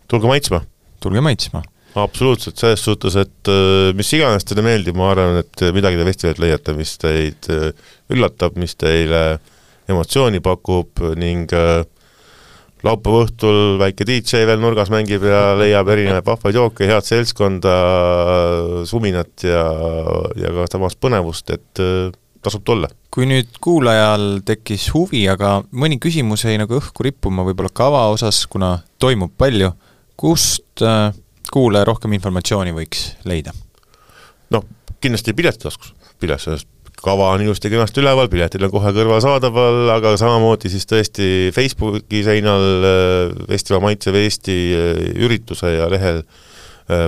tulge 0.06 0.28
maitsma. 0.30 0.60
tulge 1.02 1.22
maitsma. 1.24 1.62
absoluutselt, 1.96 2.58
selles 2.60 2.84
suhtes, 2.84 3.16
et 3.22 3.50
äh, 3.52 3.90
mis 3.96 4.12
iganes 4.16 4.44
teile 4.46 4.64
meeldib, 4.66 4.98
ma 4.98 5.10
arvan, 5.14 5.40
et 5.40 5.66
midagi 5.74 6.00
te 6.00 6.08
festivalilt 6.10 6.44
leiate, 6.44 6.76
mis 6.76 6.96
teid 7.00 7.50
äh, 7.52 7.68
üllatab, 8.12 8.58
mis 8.60 8.76
teile 8.76 9.26
emotsiooni 9.86 10.42
pakub 10.42 10.98
ning 11.14 11.52
laupäeva 12.82 13.20
õhtul 13.22 13.76
väike 13.78 14.04
DJ 14.06 14.42
veel 14.48 14.58
nurgas 14.60 14.90
mängib 14.90 15.22
ja 15.26 15.54
leiab 15.58 15.88
erinevaid 15.94 16.26
vahvaid 16.26 16.58
jooke, 16.58 16.88
head 16.90 17.06
seltskonda, 17.06 17.74
suminat 18.90 19.46
ja, 19.46 19.62
ja 20.38 20.52
ka 20.58 20.66
samas 20.74 20.98
põnevust, 20.98 21.54
et 21.54 21.82
tasub 22.46 22.64
tulla. 22.66 22.90
kui 23.10 23.26
nüüd 23.28 23.58
kuulajal 23.64 24.42
tekkis 24.46 24.90
huvi, 24.94 25.24
aga 25.32 25.58
mõni 25.72 25.98
küsimus 26.02 26.44
jäi 26.46 26.58
nagu 26.60 26.78
õhku 26.78 27.06
rippuma 27.06 27.46
võib-olla 27.46 27.72
kava 27.72 28.06
osas, 28.12 28.42
kuna 28.50 28.76
toimub 29.02 29.32
palju, 29.38 29.72
kust 30.20 30.84
äh, 30.84 31.10
kuulaja 31.52 31.88
rohkem 31.88 32.16
informatsiooni 32.16 32.74
võiks 32.76 33.10
leida? 33.28 33.54
noh, 34.54 34.64
kindlasti 35.02 35.34
piletitaskus, 35.36 35.94
pilet, 36.22 36.66
kava 37.02 37.32
on 37.34 37.44
ilusti 37.44 37.70
kenasti 37.72 38.00
üleval, 38.02 38.28
piletid 38.32 38.62
on 38.66 38.72
kohe 38.72 38.92
kõrval 38.96 39.22
saadaval, 39.24 39.82
aga 39.96 40.14
samamoodi 40.20 40.70
siis 40.72 40.86
tõesti 40.88 41.30
Facebooki 41.56 42.22
seinal 42.26 42.90
äh, 42.90 43.46
Festival 43.50 43.82
Maitsev 43.88 44.18
Eesti 44.22 44.58
äh, 44.76 45.08
ürituse 45.26 45.72
ja 45.76 45.88
lehel 45.92 46.22
äh, 46.22 46.44
Äh, 46.46 46.55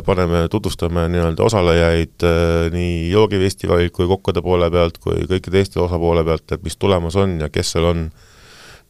paneme, 0.06 0.48
tutvustame 0.50 1.06
nii-öelda 1.12 1.44
osalejaid 1.46 2.24
äh, 2.26 2.70
nii 2.74 3.10
joogifestivalilt 3.12 3.94
kui 3.94 4.08
kokkade 4.10 4.42
poole 4.42 4.70
pealt 4.74 4.98
kui 5.02 5.22
kõikide 5.30 5.62
Eesti 5.62 5.78
osapoole 5.82 6.24
pealt, 6.26 6.50
et 6.52 6.64
mis 6.66 6.76
tulemas 6.76 7.16
on 7.16 7.38
ja 7.44 7.48
kes 7.52 7.76
seal 7.76 7.92
on. 7.92 8.08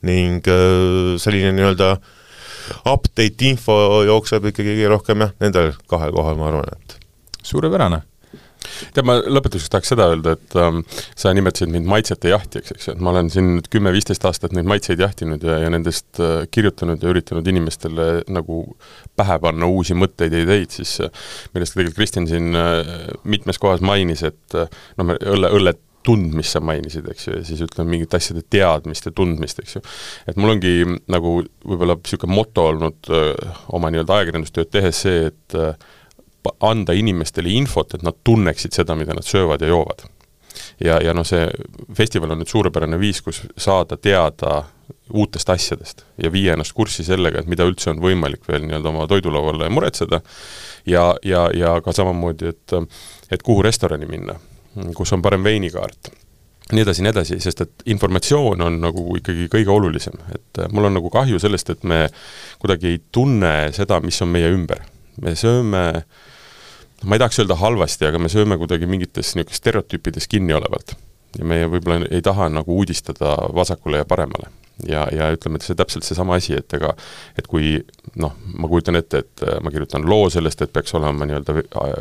ning 0.03 0.47
äh, 0.47 1.17
selline 1.19 1.51
nii-öelda 1.57 1.97
update 2.87 3.49
info 3.49 4.05
jookseb 4.07 4.45
ikkagi 4.53 4.77
kõige 4.77 4.93
rohkem 4.93 5.25
jah, 5.25 5.33
nendel 5.43 5.73
kahel 5.91 6.13
kohal, 6.15 6.37
ma 6.39 6.53
arvan, 6.53 6.71
et 6.71 6.99
suurepärane 7.43 8.03
tead, 8.95 9.05
ma 9.09 9.19
lõpetuseks 9.21 9.73
tahaks 9.73 9.93
seda 9.93 10.09
öelda, 10.13 10.35
et 10.39 10.57
ähm, 10.61 10.83
sa 11.19 11.33
nimetasid 11.37 11.73
mind 11.73 11.89
maitsete 11.91 12.33
jahtijaks, 12.33 12.75
eks 12.75 12.89
ju, 12.89 12.97
et 12.97 13.03
ma 13.05 13.13
olen 13.15 13.31
siin 13.33 13.53
nüüd 13.57 13.71
kümme-viisteist 13.73 14.25
aastat 14.29 14.55
neid 14.57 14.69
maitseid 14.69 15.03
jahtinud 15.03 15.45
ja, 15.45 15.59
ja 15.65 15.73
nendest 15.73 16.23
äh, 16.23 16.45
kirjutanud 16.55 17.03
ja 17.03 17.13
üritanud 17.13 17.49
inimestele 17.49 18.09
nagu 18.33 18.63
pähe 19.19 19.39
panna 19.43 19.69
uusi 19.71 19.97
mõtteid 19.99 20.35
ja 20.35 20.45
ideid, 20.47 20.75
siis 20.75 20.99
äh, 21.05 21.27
millest 21.57 21.77
tegelikult 21.77 21.99
Kristjan 21.99 22.31
siin 22.31 22.57
äh, 22.59 22.95
mitmes 23.29 23.61
kohas 23.63 23.85
mainis, 23.85 24.25
et 24.27 24.59
äh, 24.59 24.71
noh, 25.01 25.15
õlle, 25.19 25.53
õlle 25.59 25.79
tundmist 26.09 26.55
sa 26.55 26.63
mainisid, 26.65 27.07
eks 27.11 27.29
ju, 27.29 27.37
ja 27.37 27.45
siis 27.45 27.61
ütleme, 27.65 27.93
mingite 27.93 28.19
asjade 28.19 28.45
teadmist 28.51 29.09
ja 29.09 29.13
tundmist, 29.15 29.61
eks 29.63 29.77
ju. 29.77 29.83
et 30.31 30.39
mul 30.41 30.55
ongi 30.55 30.75
nagu 31.11 31.39
võib-olla 31.43 31.99
niisugune 31.99 32.37
moto 32.39 32.69
olnud 32.73 33.11
öö, 33.11 33.33
äh, 33.35 33.63
oma 33.77 33.91
nii-öelda 33.93 34.21
ajakirjandustööd 34.21 34.71
tehes 34.73 35.03
see, 35.05 35.29
et 35.33 35.59
öö, 35.59 35.73
äh, 35.73 35.97
anda 36.65 36.95
inimestele 36.97 37.51
infot, 37.53 37.95
et 37.95 38.05
nad 38.07 38.17
tunneksid 38.25 38.77
seda, 38.77 38.97
mida 38.97 39.17
nad 39.17 39.27
söövad 39.27 39.63
ja 39.63 39.69
joovad. 39.69 40.07
ja, 40.85 40.99
ja 41.03 41.15
noh, 41.15 41.27
see 41.27 41.47
festival 41.95 42.33
on 42.35 42.41
nüüd 42.43 42.51
suurepärane 42.51 42.99
viis, 42.99 43.21
kus 43.23 43.43
saada 43.57 43.97
teada 43.97 44.65
uutest 45.13 45.51
asjadest 45.51 46.05
ja 46.23 46.33
viia 46.33 46.53
ennast 46.53 46.73
kurssi 46.77 47.05
sellega, 47.05 47.41
et 47.41 47.51
mida 47.51 47.67
üldse 47.69 47.91
on 47.93 48.01
võimalik 48.03 48.47
veel 48.49 48.65
nii-öelda 48.65 48.91
oma 48.91 49.07
toidulauale 49.09 49.69
muretseda 49.73 50.21
ja, 50.87 51.11
ja, 51.25 51.49
ja 51.55 51.77
ka 51.85 51.93
samamoodi, 51.93 52.55
et 52.55 52.79
et 53.31 53.43
kuhu 53.45 53.63
restorani 53.63 54.09
minna, 54.09 54.39
kus 54.97 55.13
on 55.13 55.23
parem 55.23 55.45
veinikaart 55.45 56.11
nii 56.73 56.85
edasi, 56.85 57.03
nii 57.05 57.13
edasi, 57.13 57.39
sest 57.41 57.63
et 57.65 57.87
informatsioon 57.95 58.61
on 58.67 58.77
nagu 58.83 59.05
ikkagi 59.17 59.49
kõige 59.53 59.73
olulisem, 59.73 60.19
et 60.35 60.63
mul 60.73 60.89
on 60.89 60.99
nagu 60.99 61.11
kahju 61.13 61.41
sellest, 61.41 61.73
et 61.73 61.85
me 61.89 62.05
kuidagi 62.61 62.93
ei 62.93 63.01
tunne 63.13 63.55
seda, 63.77 64.01
mis 64.05 64.21
on 64.25 64.33
meie 64.35 64.51
ümber. 64.53 64.83
Me 65.23 65.35
sööme 65.39 65.85
äh, 65.97 66.03
ma 67.05 67.15
ei 67.15 67.19
tahaks 67.23 67.39
öelda 67.43 67.57
halvasti, 67.59 68.07
aga 68.09 68.19
me 68.19 68.31
sööme 68.33 68.59
kuidagi 68.59 68.89
mingites 68.91 69.35
niisugustes 69.37 69.63
stereotüüpides 69.63 70.27
kinni 70.31 70.57
olevalt. 70.57 70.97
ja 71.39 71.45
me 71.45 71.59
võib-olla 71.69 72.07
ei 72.09 72.23
taha 72.25 72.47
nagu 72.49 72.79
uudistada 72.81 73.35
vasakule 73.55 74.01
ja 74.01 74.05
paremale. 74.09 74.49
ja, 74.87 75.07
ja 75.13 75.29
ütleme, 75.35 75.59
et 75.59 75.67
see 75.67 75.77
täpselt 75.79 76.07
seesama 76.07 76.39
asi, 76.39 76.55
et 76.59 76.75
ega 76.75 76.95
et 77.39 77.47
kui 77.47 77.77
noh, 78.17 78.35
ma 78.59 78.71
kujutan 78.71 78.99
ette, 78.99 79.23
et 79.25 79.45
äh, 79.47 79.61
ma 79.63 79.71
kirjutan 79.75 80.07
loo 80.07 80.29
sellest, 80.31 80.63
et 80.63 80.73
peaks 80.73 80.95
olema 80.95 81.27
nii-öelda 81.27 81.57
äh, 81.59 81.95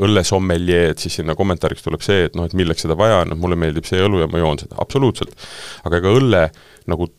õllesommeljee, 0.00 0.88
et 0.90 1.02
siis 1.02 1.20
sinna 1.20 1.34
kommentaariks 1.38 1.86
tuleb 1.86 2.02
see, 2.02 2.28
et 2.28 2.38
noh, 2.38 2.46
et 2.46 2.54
milleks 2.54 2.86
seda 2.86 2.98
vaja 2.98 3.22
on, 3.24 3.36
mulle 3.38 3.58
meeldib 3.58 3.86
see 3.88 4.02
õlu 4.02 4.22
ja 4.22 4.30
ma 4.30 4.42
joon 4.42 4.62
seda, 4.62 4.78
absoluutselt. 4.82 5.34
aga 5.84 6.02
ega 6.02 6.14
õlle 6.14 6.44
nagu 6.90 7.10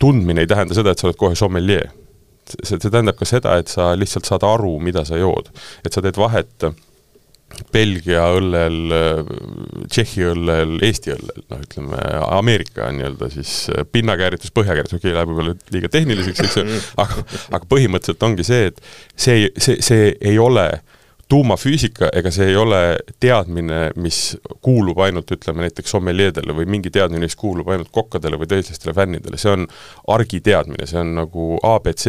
tundmine 0.00 0.42
ei 0.42 0.50
tähenda 0.50 0.74
seda, 0.74 0.92
et 0.92 1.02
sa 1.02 1.08
oled 1.08 1.18
kohe 1.18 1.38
sommeljee 1.38 1.88
see, 2.58 2.76
see 2.76 2.90
tähendab 2.90 3.18
ka 3.18 3.28
seda, 3.28 3.56
et 3.60 3.72
sa 3.72 3.92
lihtsalt 3.98 4.28
saad 4.28 4.46
aru, 4.46 4.78
mida 4.82 5.04
sa 5.08 5.18
jood. 5.20 5.50
et 5.84 5.92
sa 5.92 6.02
teed 6.04 6.18
vahet 6.20 6.70
Belgia 7.74 8.22
õllel, 8.38 8.92
Tšehhi 9.90 10.22
õllel, 10.30 10.76
Eesti 10.86 11.12
õllel, 11.16 11.42
noh 11.50 11.64
ütleme, 11.64 11.98
Ameerika 12.30 12.88
nii-öelda 12.94 13.30
siis 13.32 13.54
pinnakääritus, 13.92 14.52
põhjakääritus, 14.54 14.96
okei 14.96 15.10
okay,, 15.10 15.16
läheb 15.18 15.32
võib-olla 15.32 15.74
liiga 15.74 15.90
tehniliseks, 15.92 16.44
eks 16.46 16.58
ju, 16.60 16.78
aga, 17.02 17.26
aga 17.50 17.70
põhimõtteliselt 17.70 18.26
ongi 18.28 18.46
see, 18.46 18.70
et 18.70 18.80
see, 19.14 19.50
see, 19.58 19.80
see 19.84 20.14
ei 20.30 20.38
ole 20.40 20.68
tuumafüüsika, 21.30 22.10
ega 22.16 22.32
see 22.34 22.50
ei 22.50 22.56
ole 22.58 22.80
teadmine, 23.22 23.80
mis 24.02 24.34
kuulub 24.64 24.98
ainult 25.04 25.30
ütleme 25.34 25.64
näiteks 25.66 25.94
sommeljeedele 25.94 26.54
või 26.56 26.66
mingi 26.70 26.90
teadmine, 26.94 27.28
mis 27.28 27.38
kuulub 27.38 27.70
ainult 27.70 27.92
kokkadele 27.94 28.38
või 28.40 28.50
tõelistele 28.50 28.94
fännidele, 28.96 29.38
see 29.40 29.52
on 29.54 29.66
argiteadmine, 30.10 30.88
see 30.90 31.00
on 31.00 31.14
nagu 31.20 31.46
abc, 31.66 32.06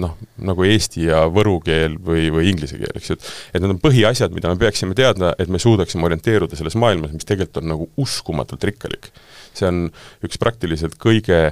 noh, 0.00 0.16
nagu 0.50 0.66
eesti 0.68 1.06
ja 1.10 1.26
võru 1.32 1.58
keel 1.64 1.98
või, 2.00 2.28
või 2.32 2.48
inglise 2.52 2.80
keel, 2.80 2.96
eks 2.96 3.12
ju, 3.12 3.18
et 3.20 3.60
et 3.60 3.62
need 3.62 3.74
on 3.74 3.82
põhiasjad, 3.82 4.32
mida 4.34 4.52
me 4.52 4.60
peaksime 4.60 4.96
teadma, 4.96 5.34
et 5.38 5.52
me 5.52 5.60
suudaksime 5.60 6.06
orienteeruda 6.08 6.56
selles 6.58 6.78
maailmas, 6.80 7.12
mis 7.12 7.28
tegelikult 7.28 7.60
on 7.60 7.70
nagu 7.74 7.90
uskumatult 8.00 8.64
rikkalik. 8.70 9.12
see 9.54 9.66
on 9.66 9.86
üks 10.24 10.38
praktiliselt 10.38 10.94
kõige, 11.02 11.50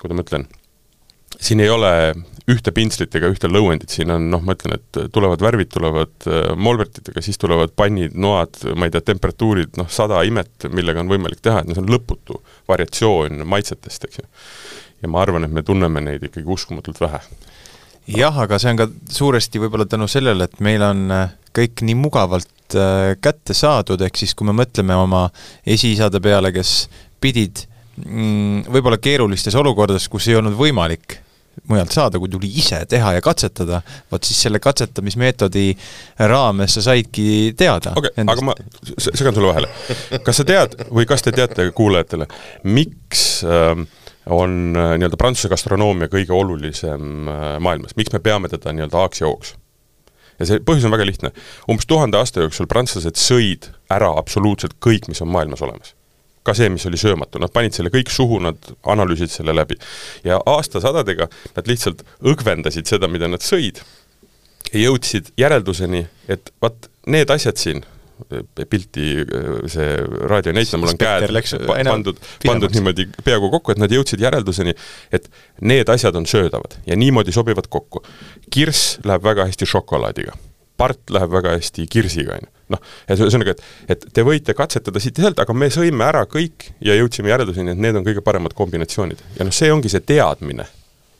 kuidas 0.00 0.16
ma 0.16 0.24
ütlen, 0.24 0.46
siin 1.40 1.60
ei 1.64 1.70
ole 1.72 1.92
ühte 2.50 2.74
pintslit 2.76 3.14
ega 3.16 3.30
ühte 3.32 3.48
lõuendit, 3.48 3.92
siin 3.94 4.12
on 4.12 4.26
noh, 4.32 4.42
ma 4.44 4.52
ütlen, 4.56 4.76
et 4.76 4.98
tulevad 5.14 5.40
värvid, 5.44 5.70
tulevad 5.72 6.26
äh, 6.28 6.50
molvertidega, 6.60 7.22
siis 7.24 7.40
tulevad 7.40 7.72
pannid, 7.76 8.16
noad, 8.20 8.58
ma 8.76 8.88
ei 8.88 8.92
tea, 8.92 9.04
temperatuurid, 9.12 9.78
noh, 9.80 9.88
sada 9.92 10.20
imet, 10.28 10.68
millega 10.74 11.00
on 11.00 11.12
võimalik 11.12 11.40
teha, 11.44 11.62
et 11.62 11.70
no 11.70 11.76
see 11.76 11.84
on 11.84 11.92
lõputu 11.94 12.36
variatsioon 12.68 13.46
maitsetest, 13.48 14.08
eks 14.08 14.20
ju. 14.20 14.28
ja 15.04 15.12
ma 15.12 15.24
arvan, 15.24 15.48
et 15.48 15.56
me 15.56 15.64
tunneme 15.64 16.04
neid 16.04 16.28
ikkagi 16.28 16.52
uskumatult 16.52 17.00
vähe. 17.06 17.22
jah, 18.12 18.42
aga 18.44 18.60
see 18.60 18.74
on 18.74 18.82
ka 18.82 18.90
suuresti 19.16 19.64
võib-olla 19.64 19.88
tänu 19.88 20.10
sellele, 20.10 20.44
et 20.44 20.60
meil 20.64 20.84
on 20.84 21.08
äh, 21.16 21.32
kõik 21.56 21.80
nii 21.80 21.96
mugavalt 21.96 22.76
äh, 22.76 23.14
kätte 23.24 23.56
saadud, 23.56 24.04
ehk 24.04 24.20
siis 24.20 24.36
kui 24.36 24.44
me 24.44 24.52
mõtleme 24.52 25.00
oma 25.00 25.30
esiisade 25.64 26.20
peale, 26.20 26.52
kes 26.52 26.90
pidid 27.24 27.64
mm, 28.04 28.66
võib-olla 28.68 29.00
keerulistes 29.00 29.56
olukordades, 29.56 30.12
kus 30.12 30.28
ei 30.28 30.36
olnud 30.36 30.60
võimalik 30.60 31.23
mujalt 31.68 31.94
saada, 31.94 32.20
kui 32.20 32.30
tuli 32.32 32.50
ise 32.60 32.80
teha 32.90 33.14
ja 33.16 33.24
katsetada, 33.24 33.80
vot 34.12 34.26
siis 34.26 34.42
selle 34.46 34.60
katsetamismeetodi 34.62 35.66
raames 36.30 36.76
sa 36.78 36.84
saidki 36.90 37.54
teada. 37.58 37.94
okei 37.96 38.12
okay,, 38.14 38.26
aga 38.34 38.46
ma 38.46 38.54
segan 38.98 39.34
sulle 39.34 39.50
vahele. 39.52 39.70
kas 40.26 40.42
sa 40.42 40.46
tead 40.48 40.78
või 40.90 41.08
kas 41.08 41.24
te 41.24 41.34
teate 41.34 41.70
kuulajatele, 41.76 42.28
miks 42.64 43.26
äh, 43.48 43.74
on 44.26 44.76
äh, 44.76 44.94
nii-öelda 44.98 45.20
Prantsuse 45.20 45.52
gastronoomia 45.52 46.10
kõige 46.12 46.34
olulisem 46.36 47.28
äh, 47.28 47.50
maailmas, 47.64 47.96
miks 47.98 48.14
me 48.14 48.22
peame 48.24 48.52
teda 48.52 48.74
nii-öelda 48.74 49.04
A-ks 49.04 49.24
ja 49.24 49.30
O-ks? 49.32 49.56
ja 50.40 50.48
see 50.48 50.62
põhjus 50.66 50.86
on 50.88 50.94
väga 50.94 51.06
lihtne. 51.06 51.30
umbes 51.70 51.86
tuhande 51.86 52.18
aasta 52.18 52.42
jooksul 52.42 52.66
prantslased 52.70 53.20
sõid 53.20 53.70
ära 53.92 54.10
absoluutselt 54.18 54.74
kõik, 54.82 55.08
mis 55.08 55.22
on 55.22 55.30
maailmas 55.30 55.62
olemas 55.62 55.94
ka 56.44 56.54
see, 56.56 56.68
mis 56.72 56.84
oli 56.88 57.00
söömatu, 57.00 57.40
nad 57.42 57.52
panid 57.54 57.76
selle 57.76 57.92
kõik 57.94 58.12
suhu, 58.12 58.40
nad 58.44 58.70
analüüsisid 58.90 59.40
selle 59.40 59.54
läbi. 59.56 59.78
ja 60.24 60.40
aastasadadega 60.46 61.28
nad 61.56 61.70
lihtsalt 61.70 62.04
õgvendasid 62.20 62.90
seda, 62.90 63.08
mida 63.08 63.28
nad 63.30 63.44
sõid 63.44 63.82
ja 64.72 64.86
jõudsid 64.86 65.32
järelduseni, 65.40 66.06
et 66.28 66.52
vaat 66.62 66.88
need 67.06 67.30
asjad 67.30 67.60
siin, 67.60 67.84
pilti 68.70 69.24
see 69.72 69.88
raadio 70.30 70.52
ei 70.52 70.60
näita, 70.60 70.78
mul 70.78 70.92
on 70.92 70.98
käed 71.00 71.32
pandud, 71.66 72.20
pandud 72.46 72.76
niimoodi 72.76 73.08
peaaegu 73.26 73.50
kokku, 73.56 73.74
et 73.74 73.82
nad 73.82 73.92
jõudsid 73.92 74.22
järelduseni, 74.22 74.76
et 75.12 75.28
need 75.60 75.90
asjad 75.90 76.16
on 76.16 76.26
söödavad 76.30 76.78
ja 76.86 76.96
niimoodi 76.96 77.34
sobivad 77.34 77.68
kokku. 77.68 78.04
kirss 78.54 78.98
läheb 79.04 79.24
väga 79.24 79.48
hästi 79.50 79.66
šokolaadiga 79.66 80.36
part 80.76 81.10
läheb 81.10 81.32
väga 81.32 81.54
hästi 81.58 81.86
kirsiga, 81.90 82.38
on 82.38 82.46
ju. 82.46 82.53
Noh, 82.72 82.80
ühesõnaga, 83.10 83.54
et, 83.54 83.64
et 83.94 84.06
te 84.16 84.24
võite 84.26 84.54
katsetada 84.56 85.02
siit 85.02 85.18
ja 85.18 85.26
sealt, 85.26 85.42
aga 85.42 85.56
me 85.56 85.68
sõime 85.72 86.06
ära 86.06 86.24
kõik 86.30 86.70
ja 86.84 86.96
jõudsime 86.98 87.32
järelduseni, 87.32 87.74
et 87.74 87.82
need 87.84 87.98
on 87.98 88.06
kõige 88.06 88.24
paremad 88.24 88.56
kombinatsioonid. 88.56 89.20
ja 89.38 89.46
noh, 89.46 89.54
see 89.54 89.72
ongi 89.72 89.92
see 89.92 90.04
teadmine, 90.04 90.66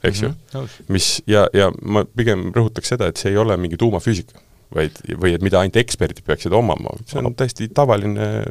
eks 0.03 0.23
mm 0.23 0.29
-hmm. 0.29 0.55
ju, 0.55 0.61
mhm, 0.61 0.93
mis 0.97 1.11
ja, 1.31 1.47
ja 1.53 1.71
ma 1.83 2.05
pigem 2.05 2.51
rõhutaks 2.55 2.95
seda, 2.95 3.11
et 3.11 3.21
see 3.21 3.33
ei 3.33 3.41
ole 3.41 3.57
mingi 3.57 3.81
tuumafüüsika, 3.81 4.41
vaid, 4.75 5.01
või 5.21 5.35
et 5.35 5.43
mida 5.43 5.61
ainult 5.61 5.77
eksperdid 5.77 6.25
peaksid 6.27 6.53
omama, 6.53 6.97
see 7.07 7.21
on 7.21 7.35
täiesti 7.35 7.69
tavaline 7.69 8.45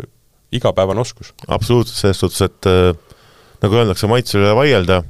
igapäevane 0.54 1.02
oskus. 1.02 1.34
absoluutselt, 1.48 1.98
selles 1.98 2.20
suhtes, 2.20 2.42
et 2.42 2.70
äh 2.70 3.14
nagu 3.64 3.80
öeldakse, 3.80 4.10
maitse 4.12 4.40
üle 4.40 4.52
vaielda, 4.58 5.02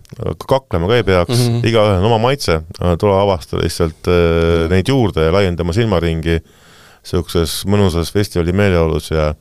kaklema 0.45 0.89
ka 0.89 0.97
ei 0.99 1.05
peaks 1.07 1.33
mm, 1.33 1.45
-hmm. 1.45 1.69
igaühel 1.69 2.03
on 2.03 2.09
oma 2.11 2.19
maitse, 2.27 2.59
tule 3.01 3.15
avasta 3.17 3.57
lihtsalt 3.57 4.07
äh, 4.07 4.13
-hmm. 4.13 4.69
neid 4.69 4.89
juurde 4.89 5.25
ja 5.25 5.33
laienda 5.33 5.65
oma 5.65 5.73
silmaringi 5.73 6.37
niisuguses 7.03 7.61
mõnusas 7.69 8.11
festivali 8.15 8.55
meeleolus 8.55 9.11
ja 9.11 9.33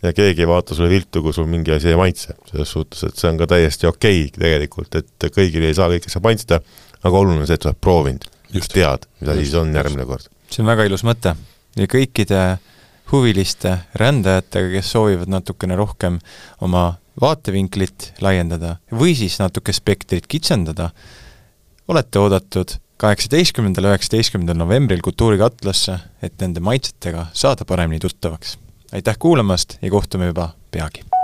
ja 0.00 0.12
keegi 0.16 0.44
ei 0.44 0.48
vaata 0.48 0.74
sulle 0.74 0.88
viltu, 0.88 1.20
kui 1.20 1.34
sul 1.36 1.48
mingi 1.50 1.74
asi 1.74 1.90
ei 1.92 1.96
maitse, 1.98 2.32
selles 2.48 2.70
suhtes, 2.72 3.02
et 3.04 3.18
see 3.20 3.28
on 3.28 3.36
ka 3.40 3.48
täiesti 3.50 3.88
okei 3.88 4.22
okay, 4.24 4.38
tegelikult, 4.38 4.96
et 4.96 5.26
kõigil 5.34 5.66
ei 5.68 5.76
saa 5.76 5.90
kõike 5.92 6.12
saab 6.12 6.24
maitsta, 6.30 6.60
aga 7.02 7.18
oluline 7.18 7.44
on 7.44 7.50
see, 7.50 7.58
et 7.58 7.66
sa 7.66 7.72
oled 7.72 7.80
proovinud, 7.84 8.24
tead, 8.72 9.06
mida 9.20 9.36
siis 9.36 9.52
on 9.60 9.74
järgmine 9.76 10.06
kord. 10.08 10.30
see 10.50 10.64
on 10.64 10.70
väga 10.72 10.88
ilus 10.88 11.04
mõte. 11.06 11.34
Ja 11.76 11.86
kõikide 11.86 12.40
huviliste 13.12 13.76
rändajatega, 14.00 14.72
kes 14.72 14.90
soovivad 14.94 15.30
natukene 15.30 15.76
rohkem 15.78 16.18
oma 16.64 16.94
vaatevinklit 17.20 18.14
laiendada 18.24 18.78
või 18.90 19.14
siis 19.18 19.36
natuke 19.42 19.74
spektrit 19.76 20.26
kitsendada, 20.30 20.90
olete 21.90 22.22
oodatud 22.22 22.78
kaheksateistkümnendal, 23.00 23.90
üheksateistkümnendal 23.90 24.58
novembril 24.60 25.02
Kultuurikatlasse, 25.04 25.98
et 26.22 26.34
nende 26.40 26.60
maitsetega 26.60 27.26
saada 27.32 27.64
paremini 27.64 27.98
tuttavaks. 27.98 28.58
aitäh 28.92 29.16
kuulamast 29.18 29.78
ja 29.82 29.90
kohtume 29.90 30.26
juba 30.26 30.48
peagi! 30.70 31.19